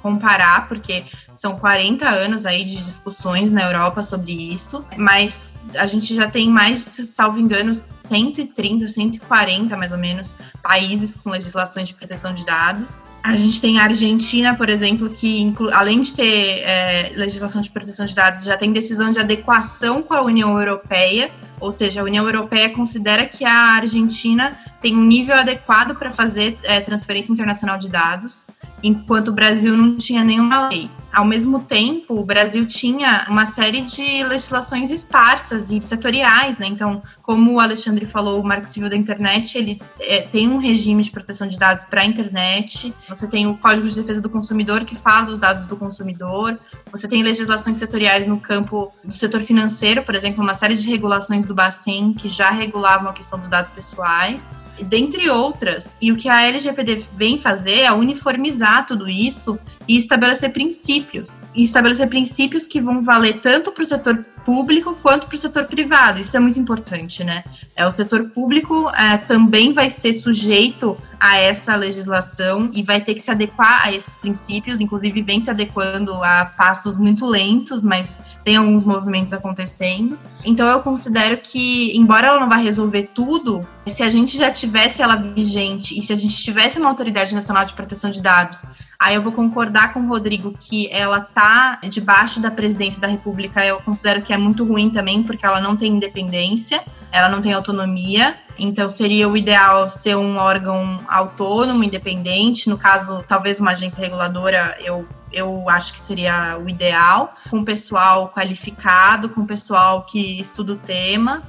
[0.02, 6.14] comparar, porque são 40 anos aí de discussões na Europa sobre isso, mas a gente
[6.14, 12.34] já tem mais, salvo engano, 130, 140 mais ou menos países com legislações de proteção
[12.34, 13.02] de dados.
[13.22, 18.06] A gente tem a Argentina, por exemplo, que além de ter é, legislação de proteção
[18.06, 22.24] de dados, já tem decisão de adequação com a União Europeia, ou seja, a União
[22.24, 27.88] Europeia considera que a Argentina tem um nível adequado para fazer é, transferência internacional de
[27.88, 28.46] dados,
[28.82, 30.90] enquanto o Brasil não tinha nenhuma lei.
[31.12, 36.66] Ao mesmo tempo, o Brasil tinha uma série de legislações esparsas e setoriais, né?
[36.66, 41.02] Então, como o Alexandre falou, o Marco Civil da Internet, ele é, tem um regime
[41.02, 42.92] de proteção de dados para a internet.
[43.08, 46.58] Você tem o Código de Defesa do Consumidor, que fala dos dados do consumidor.
[46.90, 51.44] Você tem legislações setoriais no campo do setor financeiro, por exemplo, uma série de regulações
[51.44, 54.52] do Bacen que já regulavam a questão dos dados pessoais
[54.84, 55.98] dentre outras.
[56.00, 61.44] E o que a LGPD vem fazer é uniformizar tudo isso e estabelecer princípios.
[61.54, 65.66] E estabelecer princípios que vão valer tanto para o setor público quanto para o setor
[65.66, 66.22] privado.
[66.22, 67.44] Isso é muito importante, né?
[67.76, 73.12] É, o setor público é, também vai ser sujeito a essa legislação e vai ter
[73.12, 78.22] que se adequar a esses princípios, inclusive vem se adequando a passos muito lentos, mas
[78.42, 80.18] tem alguns movimentos acontecendo.
[80.42, 85.02] Então eu considero que, embora ela não vá resolver tudo, se a gente já tivesse
[85.02, 88.64] ela vigente e se a gente tivesse uma autoridade nacional de proteção de dados
[89.00, 93.64] Aí eu vou concordar com o Rodrigo que ela tá debaixo da presidência da República,
[93.64, 97.52] eu considero que é muito ruim também, porque ela não tem independência, ela não tem
[97.52, 98.36] autonomia.
[98.58, 104.76] Então seria o ideal ser um órgão autônomo, independente, no caso, talvez uma agência reguladora,
[104.80, 110.76] eu eu acho que seria o ideal, com pessoal qualificado, com pessoal que estuda o
[110.76, 111.42] tema.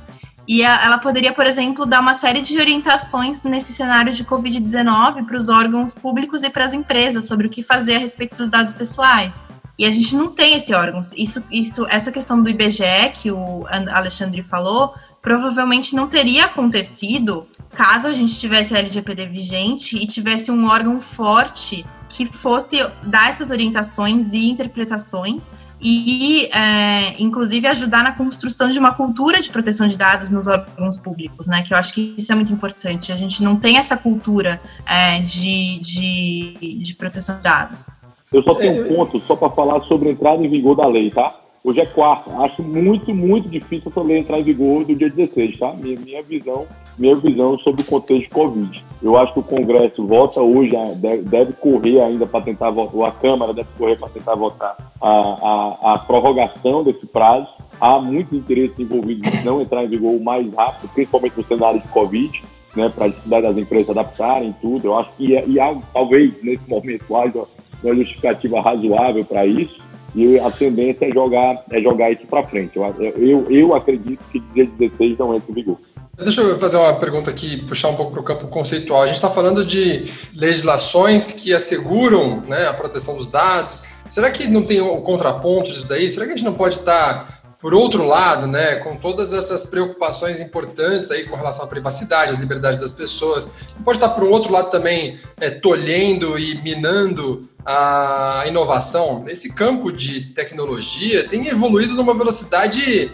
[0.48, 5.38] E ela poderia, por exemplo, dar uma série de orientações nesse cenário de Covid-19 para
[5.38, 8.74] os órgãos públicos e para as empresas sobre o que fazer a respeito dos dados
[8.74, 9.48] pessoais.
[9.80, 11.00] E a gente não tem esse órgão.
[11.16, 18.10] Isso, isso, essa questão do IBGE que o Alexandre falou, provavelmente não teria acontecido caso
[18.10, 23.52] a gente tivesse a LGPD vigente e tivesse um órgão forte que fosse dar essas
[23.52, 29.96] orientações e interpretações e, é, inclusive, ajudar na construção de uma cultura de proteção de
[29.96, 31.62] dados nos órgãos públicos, né?
[31.62, 33.14] Que eu acho que isso é muito importante.
[33.14, 37.88] A gente não tem essa cultura é, de, de, de proteção de dados.
[38.32, 41.10] Eu só tenho um ponto só para falar sobre a entrada em vigor da lei,
[41.10, 41.36] tá?
[41.64, 42.32] Hoje é quarta.
[42.38, 45.74] Acho muito, muito difícil essa lei entrar em vigor do dia 16, tá?
[45.74, 46.66] Minha, minha visão,
[46.98, 48.86] minha visão sobre o contexto de Covid.
[49.02, 53.04] Eu acho que o Congresso vota hoje, deve, deve correr ainda para tentar votar, ou
[53.04, 57.50] a Câmara deve correr para tentar votar a, a, a prorrogação desse prazo.
[57.82, 61.82] Há muito interesse envolvido em não entrar em vigor o mais rápido, principalmente no cenário
[61.82, 62.42] de Covid,
[62.76, 64.86] né, para as empresas adaptarem tudo.
[64.86, 67.44] Eu acho que e há, talvez nesse momento haja
[67.84, 69.78] uma justificativa razoável para isso
[70.16, 72.78] e a tendência é jogar, é jogar isso para frente.
[72.78, 75.78] Eu, eu, eu acredito que dia 16 não entra em vigor.
[76.18, 79.04] Deixa eu fazer uma pergunta aqui, puxar um pouco para o campo conceitual.
[79.04, 80.06] A gente está falando de
[80.36, 83.86] legislações que asseguram né, a proteção dos dados.
[84.12, 86.10] Será que não tem o contraponto disso daí?
[86.10, 89.66] Será que a gente não pode estar tá por outro lado, né, com todas essas
[89.66, 93.54] preocupações importantes aí com relação à privacidade, às liberdades das pessoas,
[93.84, 99.26] pode estar por outro lado também é, tolhendo e minando a inovação.
[99.28, 103.12] Esse campo de tecnologia tem evoluído numa velocidade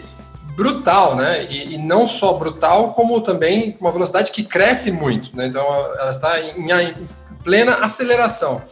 [0.54, 1.44] brutal, né?
[1.50, 5.46] E, e não só brutal, como também uma velocidade que cresce muito, né?
[5.48, 7.06] Então, ela está em, em
[7.44, 8.62] plena aceleração.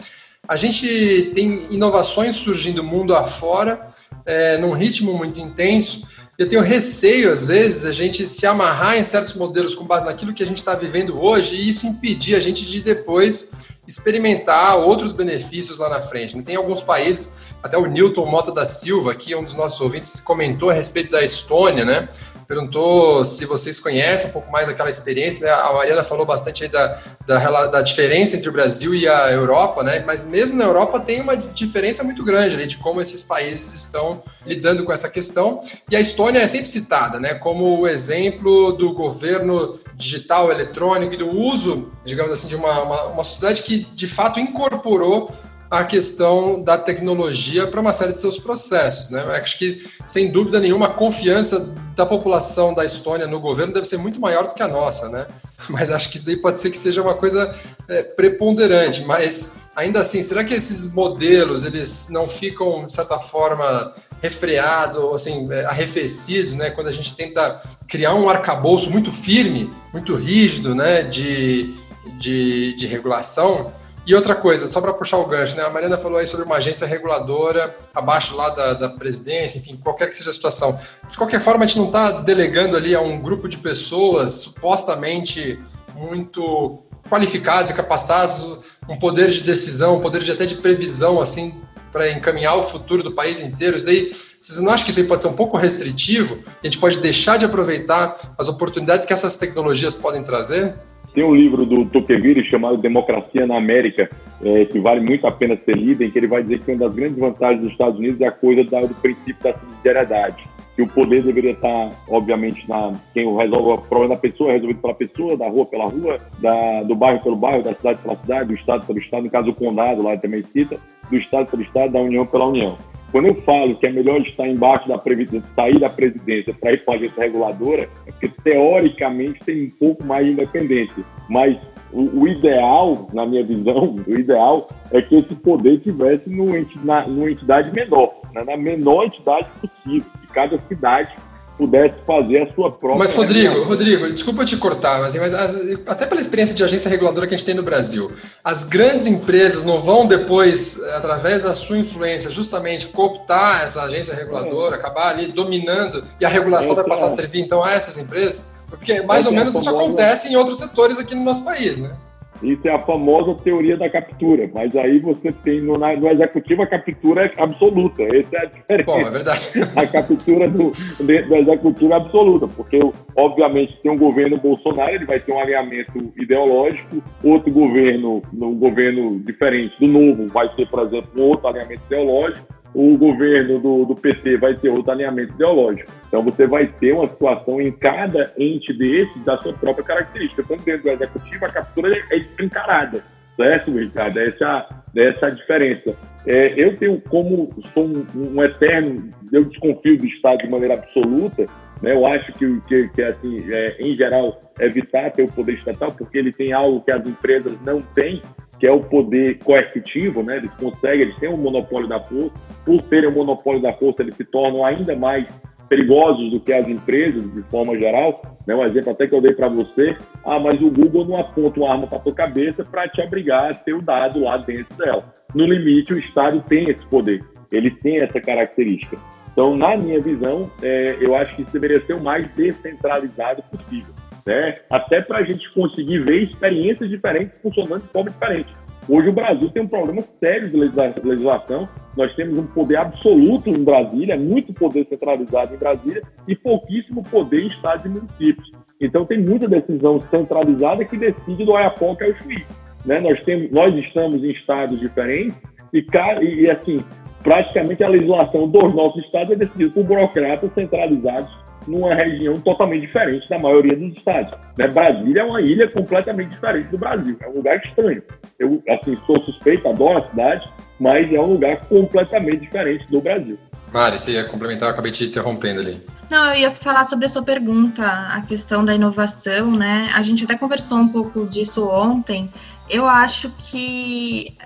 [0.46, 3.86] A gente tem inovações surgindo mundo afora,
[4.26, 6.08] é, num ritmo muito intenso.
[6.36, 10.34] Eu tenho receio, às vezes, da gente se amarrar em certos modelos com base naquilo
[10.34, 15.12] que a gente está vivendo hoje e isso impedir a gente de depois experimentar outros
[15.12, 16.40] benefícios lá na frente.
[16.42, 20.20] Tem alguns países, até o Newton Mota da Silva, que é um dos nossos ouvintes,
[20.20, 22.08] comentou a respeito da Estônia, né?
[22.46, 25.46] Perguntou se vocês conhecem um pouco mais daquela experiência.
[25.46, 25.52] Né?
[25.52, 29.82] A Mariana falou bastante aí da, da, da, diferença entre o Brasil e a Europa,
[29.82, 30.04] né?
[30.06, 34.84] mas mesmo na Europa tem uma diferença muito grande de como esses países estão lidando
[34.84, 35.62] com essa questão.
[35.90, 37.34] E a Estônia é sempre citada né?
[37.34, 43.04] como o exemplo do governo digital, eletrônico e do uso, digamos assim, de uma, uma,
[43.06, 45.30] uma sociedade que de fato incorporou
[45.78, 49.10] a questão da tecnologia para uma série de seus processos.
[49.10, 49.20] Né?
[49.36, 53.96] Acho que, sem dúvida nenhuma, a confiança da população da Estônia no governo deve ser
[53.96, 55.08] muito maior do que a nossa.
[55.08, 55.26] Né?
[55.68, 57.54] mas acho que isso daí pode ser que seja uma coisa
[57.88, 59.04] é, preponderante.
[59.04, 65.14] Mas ainda assim, será que esses modelos eles não ficam de certa forma refreados ou
[65.14, 66.70] assim é, arrefecidos, né?
[66.70, 71.02] Quando a gente tenta criar um arcabouço muito firme, muito rígido, né?
[71.02, 71.74] De,
[72.18, 73.72] de, de regulação
[74.06, 75.62] e outra coisa, só para puxar o gancho, né?
[75.62, 80.08] A Mariana falou aí sobre uma agência reguladora abaixo lá da, da presidência, enfim, qualquer
[80.08, 80.78] que seja a situação.
[81.08, 85.58] De qualquer forma, a gente não está delegando ali a um grupo de pessoas supostamente
[85.94, 91.62] muito qualificados e capacitados, um poder de decisão, um poder de até de previsão, assim,
[91.90, 93.76] para encaminhar o futuro do país inteiro.
[93.76, 96.38] Isso daí, vocês não acham que isso aí pode ser um pouco restritivo?
[96.62, 100.74] A gente pode deixar de aproveitar as oportunidades que essas tecnologias podem trazer?
[101.14, 104.10] Tem um livro do Tocqueville chamado Democracia na América,
[104.44, 106.78] é, que vale muito a pena ser lido, em que ele vai dizer que uma
[106.78, 110.44] das grandes vantagens dos Estados Unidos é a coisa da, do princípio da subsidiariedade.
[110.74, 114.80] Que o poder deveria estar, obviamente, na quem resolve o problema da pessoa, é resolvido
[114.80, 118.48] pela pessoa, da rua pela rua, da, do bairro pelo bairro, da cidade pela cidade,
[118.48, 120.76] do estado pelo estado, no caso do condado, lá também cita,
[121.08, 122.76] do estado pelo estado, da união pela união.
[123.14, 126.84] Quando eu falo que é melhor estar embaixo da previdência, sair da presidência para ir
[126.84, 131.04] para a agência reguladora, é porque teoricamente tem um pouco mais de independência.
[131.30, 131.56] Mas
[131.92, 137.08] o, o, ideal, na minha visão, o ideal é que esse poder tivesse numa entidade,
[137.08, 138.42] numa entidade menor, né?
[138.42, 141.14] na menor entidade possível, de cada cidade
[141.56, 142.98] pudesse fazer a sua própria.
[142.98, 147.26] Mas, Rodrigo, Rodrigo, desculpa te cortar, mas, mas as, até pela experiência de agência reguladora
[147.26, 148.10] que a gente tem no Brasil,
[148.42, 154.76] as grandes empresas não vão depois, através da sua influência, justamente cooptar essa agência reguladora,
[154.76, 154.78] é.
[154.78, 158.46] acabar ali dominando e a regulação é, vai passar a servir então a essas empresas?
[158.68, 161.96] Porque mais é, ou menos isso acontece em outros setores aqui no nosso país, né?
[162.42, 166.66] Isso é a famosa teoria da captura, mas aí você tem no, no executivo a
[166.66, 168.02] captura é absoluta.
[168.02, 168.84] Essa é a diferença.
[168.84, 169.50] Bom, é verdade.
[169.76, 172.78] A captura do, do executivo é absoluta, porque
[173.16, 179.18] obviamente tem um governo Bolsonaro, ele vai ter um alinhamento ideológico, outro governo, um governo
[179.20, 183.94] diferente do novo, vai ter, por exemplo, um outro alinhamento ideológico o governo do, do
[183.94, 185.90] PT vai ter outro alinhamento ideológico.
[186.08, 190.42] Então você vai ter uma situação em cada ente desses da sua própria característica.
[190.42, 193.00] Como dentro do executivo, a captura é escancarada,
[193.36, 194.18] certo, Ricardo?
[194.18, 194.66] Essa,
[194.96, 195.96] essa é a diferença.
[196.26, 201.44] É, eu tenho como, sou um, um, eterno, eu desconfio do Estado de maneira absoluta,
[201.82, 201.92] né?
[201.92, 206.18] eu acho que, que, que assim, é, em geral, evitar ter o poder estatal, porque
[206.18, 208.22] ele tem algo que as empresas não têm,
[208.58, 210.36] que é o poder coercitivo, né?
[210.36, 212.32] Eles conseguem, eles têm um monopólio da força.
[212.64, 215.26] Por terem o um monopólio da força, eles se tornam ainda mais
[215.68, 218.22] perigosos do que as empresas, de forma geral.
[218.46, 218.54] Né?
[218.54, 221.72] Um exemplo até que eu dei para você, ah, mas o Google não aponta uma
[221.72, 225.12] arma para tua cabeça para te obrigar a ter o dado lá dentro dela.
[225.34, 228.96] No limite, o Estado tem esse poder, ele tem essa característica.
[229.32, 233.92] Então, na minha visão, é, eu acho que isso deveria ser o mais descentralizado possível
[234.26, 234.54] né?
[234.70, 238.52] até para a gente conseguir ver experiências diferentes funcionando de forma diferente.
[238.88, 241.66] Hoje o Brasil tem um problema sério de legislação.
[241.96, 247.44] Nós temos um poder absoluto em Brasília, muito poder centralizado em Brasília e pouquíssimo poder
[247.44, 248.50] em estados e municípios.
[248.78, 252.44] Então tem muita decisão centralizada que decide do Oiapoque ao Chuí.
[252.84, 253.00] Né?
[253.00, 255.40] Nós, temos, nós estamos em estados diferentes
[255.72, 255.84] e,
[256.22, 256.84] e, assim,
[257.22, 263.28] praticamente a legislação dos nossos estados é decidida por burocratas centralizados numa região totalmente diferente
[263.28, 264.32] da maioria dos estados.
[264.56, 264.68] Né?
[264.68, 268.02] Brasília é uma ilha completamente diferente do Brasil, é um lugar estranho.
[268.38, 270.48] Eu, assim, sou suspeito, adoro a cidade,
[270.78, 273.38] mas é um lugar completamente diferente do Brasil.
[273.72, 275.76] Mari, você ia complementar, eu acabei te interrompendo ali.
[276.08, 279.90] Não, eu ia falar sobre a sua pergunta, a questão da inovação, né?
[279.94, 282.30] A gente até conversou um pouco disso ontem.
[282.70, 284.36] Eu acho que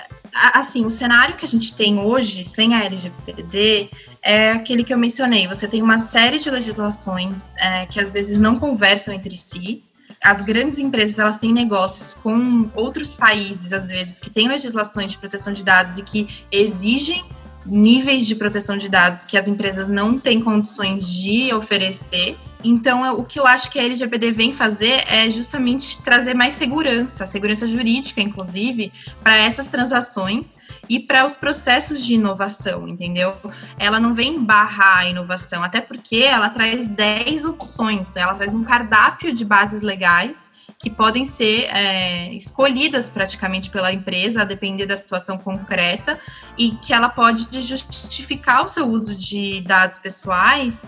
[0.54, 3.90] assim, o cenário que a gente tem hoje, sem a LGPD,
[4.22, 5.46] é aquele que eu mencionei.
[5.46, 9.82] Você tem uma série de legislações é, que às vezes não conversam entre si.
[10.22, 15.18] As grandes empresas elas têm negócios com outros países, às vezes, que têm legislações de
[15.18, 17.24] proteção de dados e que exigem
[17.66, 22.36] níveis de proteção de dados que as empresas não têm condições de oferecer.
[22.64, 27.24] Então, o que eu acho que a LGPD vem fazer é justamente trazer mais segurança,
[27.24, 28.92] segurança jurídica, inclusive,
[29.22, 30.56] para essas transações
[30.88, 33.34] e para os processos de inovação, entendeu?
[33.78, 38.64] Ela não vem barrar a inovação, até porque ela traz 10 opções, ela traz um
[38.64, 44.96] cardápio de bases legais que podem ser é, escolhidas praticamente pela empresa, a depender da
[44.96, 46.18] situação concreta,
[46.56, 50.86] e que ela pode justificar o seu uso de dados pessoais,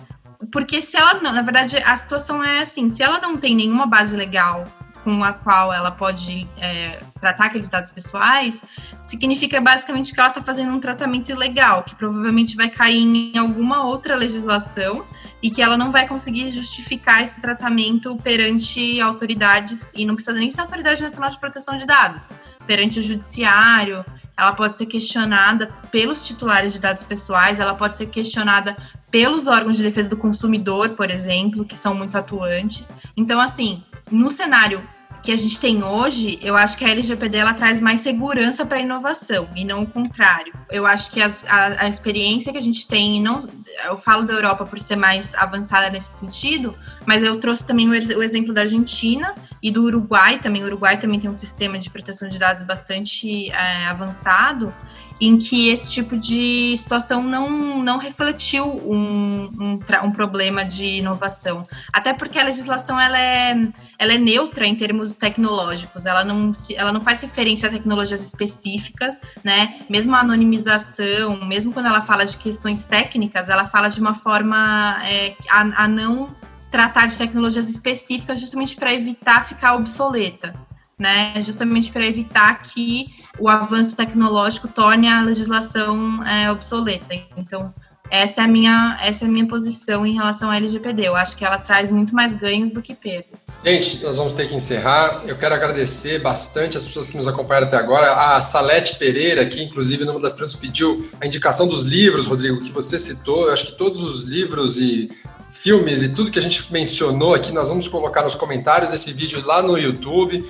[0.52, 3.86] porque se ela não, na verdade, a situação é assim, se ela não tem nenhuma
[3.86, 4.64] base legal
[5.04, 8.62] com a qual ela pode é, tratar aqueles dados pessoais,
[9.02, 13.84] significa basicamente que ela está fazendo um tratamento ilegal, que provavelmente vai cair em alguma
[13.84, 15.04] outra legislação
[15.42, 20.50] e que ela não vai conseguir justificar esse tratamento perante autoridades, e não precisa nem
[20.50, 22.28] ser autoridade nacional de proteção de dados,
[22.66, 24.04] perante o judiciário,
[24.36, 28.76] ela pode ser questionada pelos titulares de dados pessoais, ela pode ser questionada
[29.10, 32.96] pelos órgãos de defesa do consumidor, por exemplo, que são muito atuantes.
[33.16, 34.80] Então, assim, no cenário
[35.22, 38.78] que a gente tem hoje, eu acho que a LGPD ela traz mais segurança para
[38.78, 40.52] a inovação e não o contrário.
[40.70, 43.46] Eu acho que as, a, a, experiência que a gente tem, não,
[43.84, 46.74] eu falo da Europa por ser mais avançada nesse sentido,
[47.06, 50.62] mas eu trouxe também o, o exemplo da Argentina e do Uruguai também.
[50.62, 54.74] O Uruguai também tem um sistema de proteção de dados bastante é, avançado
[55.20, 61.66] em que esse tipo de situação não, não refletiu um, um, um, problema de inovação.
[61.92, 63.68] Até porque a legislação ela é,
[63.98, 69.20] ela é neutra em termos tecnológicos, ela não, ela não faz referência a tecnologias específicas,
[69.44, 69.80] né?
[69.90, 74.96] Mesmo a anonimização, mesmo quando ela fala de questões técnicas, ela fala de uma forma
[75.04, 76.34] é, a, a não
[76.70, 80.54] tratar de tecnologias específicas justamente para evitar ficar obsoleta
[81.00, 83.06] né, justamente para evitar que
[83.38, 87.14] o avanço tecnológico torne a legislação é, obsoleta.
[87.38, 87.72] Então,
[88.10, 91.06] essa é, a minha, essa é a minha posição em relação à LGPD.
[91.06, 93.46] Eu acho que ela traz muito mais ganhos do que perdas.
[93.64, 95.22] Gente, nós vamos ter que encerrar.
[95.24, 98.34] Eu quero agradecer bastante as pessoas que nos acompanharam até agora.
[98.34, 102.72] A Salete Pereira, que inclusive numa das perguntas pediu a indicação dos livros, Rodrigo, que
[102.72, 103.46] você citou.
[103.46, 105.08] Eu acho que todos os livros e
[105.50, 109.44] filmes e tudo que a gente mencionou aqui, nós vamos colocar nos comentários desse vídeo
[109.44, 110.44] lá no YouTube.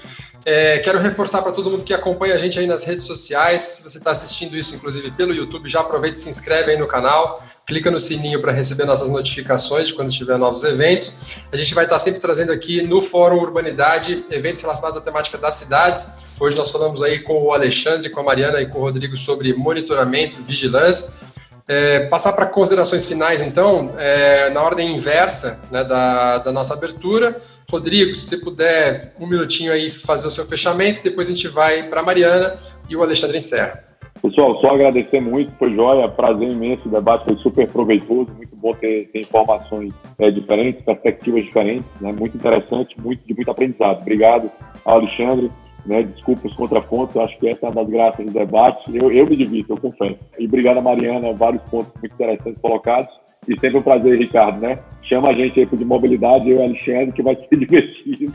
[0.45, 3.62] É, quero reforçar para todo mundo que acompanha a gente aí nas redes sociais.
[3.62, 6.86] Se você está assistindo isso, inclusive pelo YouTube, já aproveita e se inscreve aí no
[6.86, 7.43] canal.
[7.66, 11.45] Clica no sininho para receber nossas notificações de quando tiver novos eventos.
[11.53, 15.36] A gente vai estar tá sempre trazendo aqui no Fórum Urbanidade eventos relacionados à temática
[15.36, 16.24] das cidades.
[16.41, 19.53] Hoje nós falamos aí com o Alexandre, com a Mariana e com o Rodrigo sobre
[19.53, 21.30] monitoramento, vigilância.
[21.68, 27.41] É, passar para considerações finais, então, é, na ordem inversa né, da, da nossa abertura.
[27.71, 31.85] Rodrigo, se você puder, um minutinho aí fazer o seu fechamento, depois a gente vai
[31.85, 32.55] para a Mariana
[32.89, 33.85] e o Alexandre encerra.
[34.21, 38.75] Pessoal, só agradecer muito, foi joia, prazer imenso, o debate foi super proveitoso, muito bom
[38.75, 42.12] ter, ter informações é, diferentes, perspectivas diferentes, né?
[42.12, 44.03] muito interessante, muito, de muito aprendizado.
[44.03, 44.51] Obrigado
[44.85, 45.51] Alexandre,
[45.87, 46.03] né?
[46.03, 49.37] desculpa os contrapontos, acho que essa é uma das graças do debate, eu, eu me
[49.37, 50.18] divirto, eu confesso.
[50.39, 53.20] E obrigado a Mariana, vários pontos muito interessantes colocados.
[53.49, 54.78] E sempre um prazer, Ricardo, né?
[55.03, 58.32] Chama a gente aí de mobilidade, eu e o Alexandre, que vai ser divertido.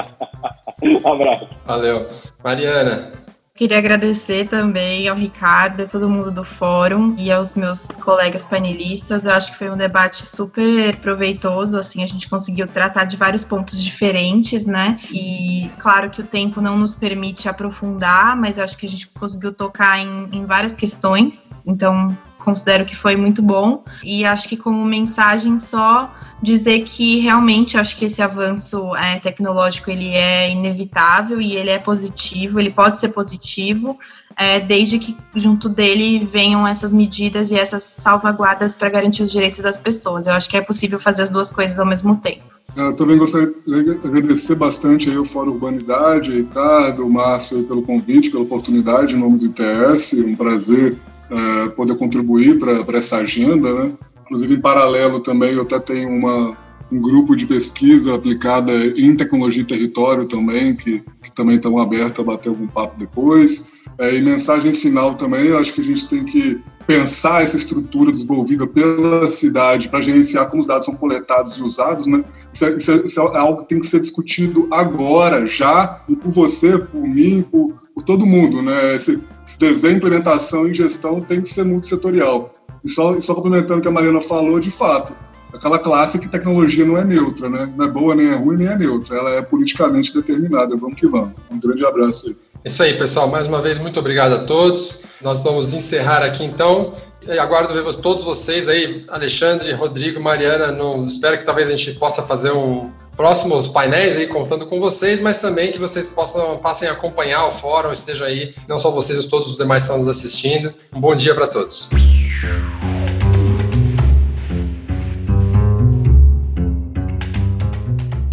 [0.82, 1.48] um abraço.
[1.64, 2.06] Valeu.
[2.44, 3.18] Mariana.
[3.58, 9.24] Queria agradecer também ao Ricardo, a todo mundo do fórum e aos meus colegas panelistas.
[9.24, 13.42] Eu acho que foi um debate super proveitoso, assim, a gente conseguiu tratar de vários
[13.42, 15.00] pontos diferentes, né?
[15.10, 19.08] E claro que o tempo não nos permite aprofundar, mas eu acho que a gente
[19.08, 21.50] conseguiu tocar em, em várias questões.
[21.66, 22.06] Então,
[22.48, 23.84] considero que foi muito bom.
[24.02, 29.90] E acho que como mensagem só dizer que realmente acho que esse avanço é, tecnológico
[29.90, 33.98] ele é inevitável e ele é positivo, ele pode ser positivo,
[34.36, 39.60] é, desde que junto dele venham essas medidas e essas salvaguardas para garantir os direitos
[39.60, 40.26] das pessoas.
[40.26, 42.44] Eu acho que é possível fazer as duas coisas ao mesmo tempo.
[42.76, 48.44] Eu também gostaria de agradecer bastante aí o Fórum Urbanidade, Ricardo, Márcio, pelo convite, pela
[48.44, 50.12] oportunidade em nome do ITS.
[50.24, 50.96] Um prazer
[51.30, 53.72] uh, poder contribuir para essa agenda.
[53.72, 53.92] Né?
[54.22, 56.56] Inclusive, em paralelo também, eu até tenho uma,
[56.90, 62.20] um grupo de pesquisa aplicada em tecnologia e território também, que, que também estão abertos
[62.20, 63.78] a bater algum papo depois.
[63.98, 68.66] É, e mensagem final também, acho que a gente tem que pensar essa estrutura desenvolvida
[68.66, 72.24] pela cidade para gerenciar como os dados são coletados e usados, né?
[72.50, 76.16] Isso é, isso, é, isso é, algo que tem que ser discutido agora, já, e
[76.16, 78.94] por você, por mim, por, por todo mundo, né?
[78.94, 82.52] Esse, esse desenho, implementação e gestão tem que ser multissetorial.
[82.84, 85.16] E só, e só complementando o que a Mariana falou, de fato,
[85.54, 87.72] aquela classe que tecnologia não é neutra, né?
[87.74, 89.16] Não é boa, nem é ruim, nem é neutra.
[89.16, 90.76] Ela é politicamente determinada.
[90.76, 91.30] Vamos que vamos.
[91.50, 92.36] Um grande abraço aí.
[92.62, 93.28] Isso aí, pessoal.
[93.28, 95.06] Mais uma vez, muito obrigado a todos.
[95.22, 96.92] Nós vamos encerrar aqui então.
[97.22, 100.70] E aguardo ver todos vocês aí, Alexandre, Rodrigo, Mariana.
[100.70, 105.20] No, espero que talvez a gente possa fazer um próximos painéis aí contando com vocês,
[105.20, 109.18] mas também que vocês possam passem a acompanhar o fórum, esteja aí, não só vocês,
[109.18, 110.72] mas todos os demais que estão nos assistindo.
[110.94, 111.88] Um bom dia para todos.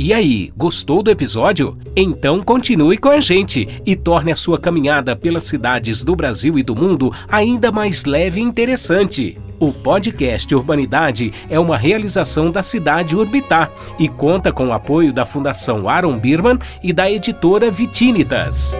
[0.06, 1.76] E aí, gostou do episódio?
[1.96, 6.62] Então continue com a gente e torne a sua caminhada pelas cidades do Brasil e
[6.62, 9.36] do mundo ainda mais leve e interessante.
[9.60, 15.26] O podcast Urbanidade é uma realização da cidade Urbitar e conta com o apoio da
[15.26, 18.78] Fundação Aaron Birman e da editora Vitinitas.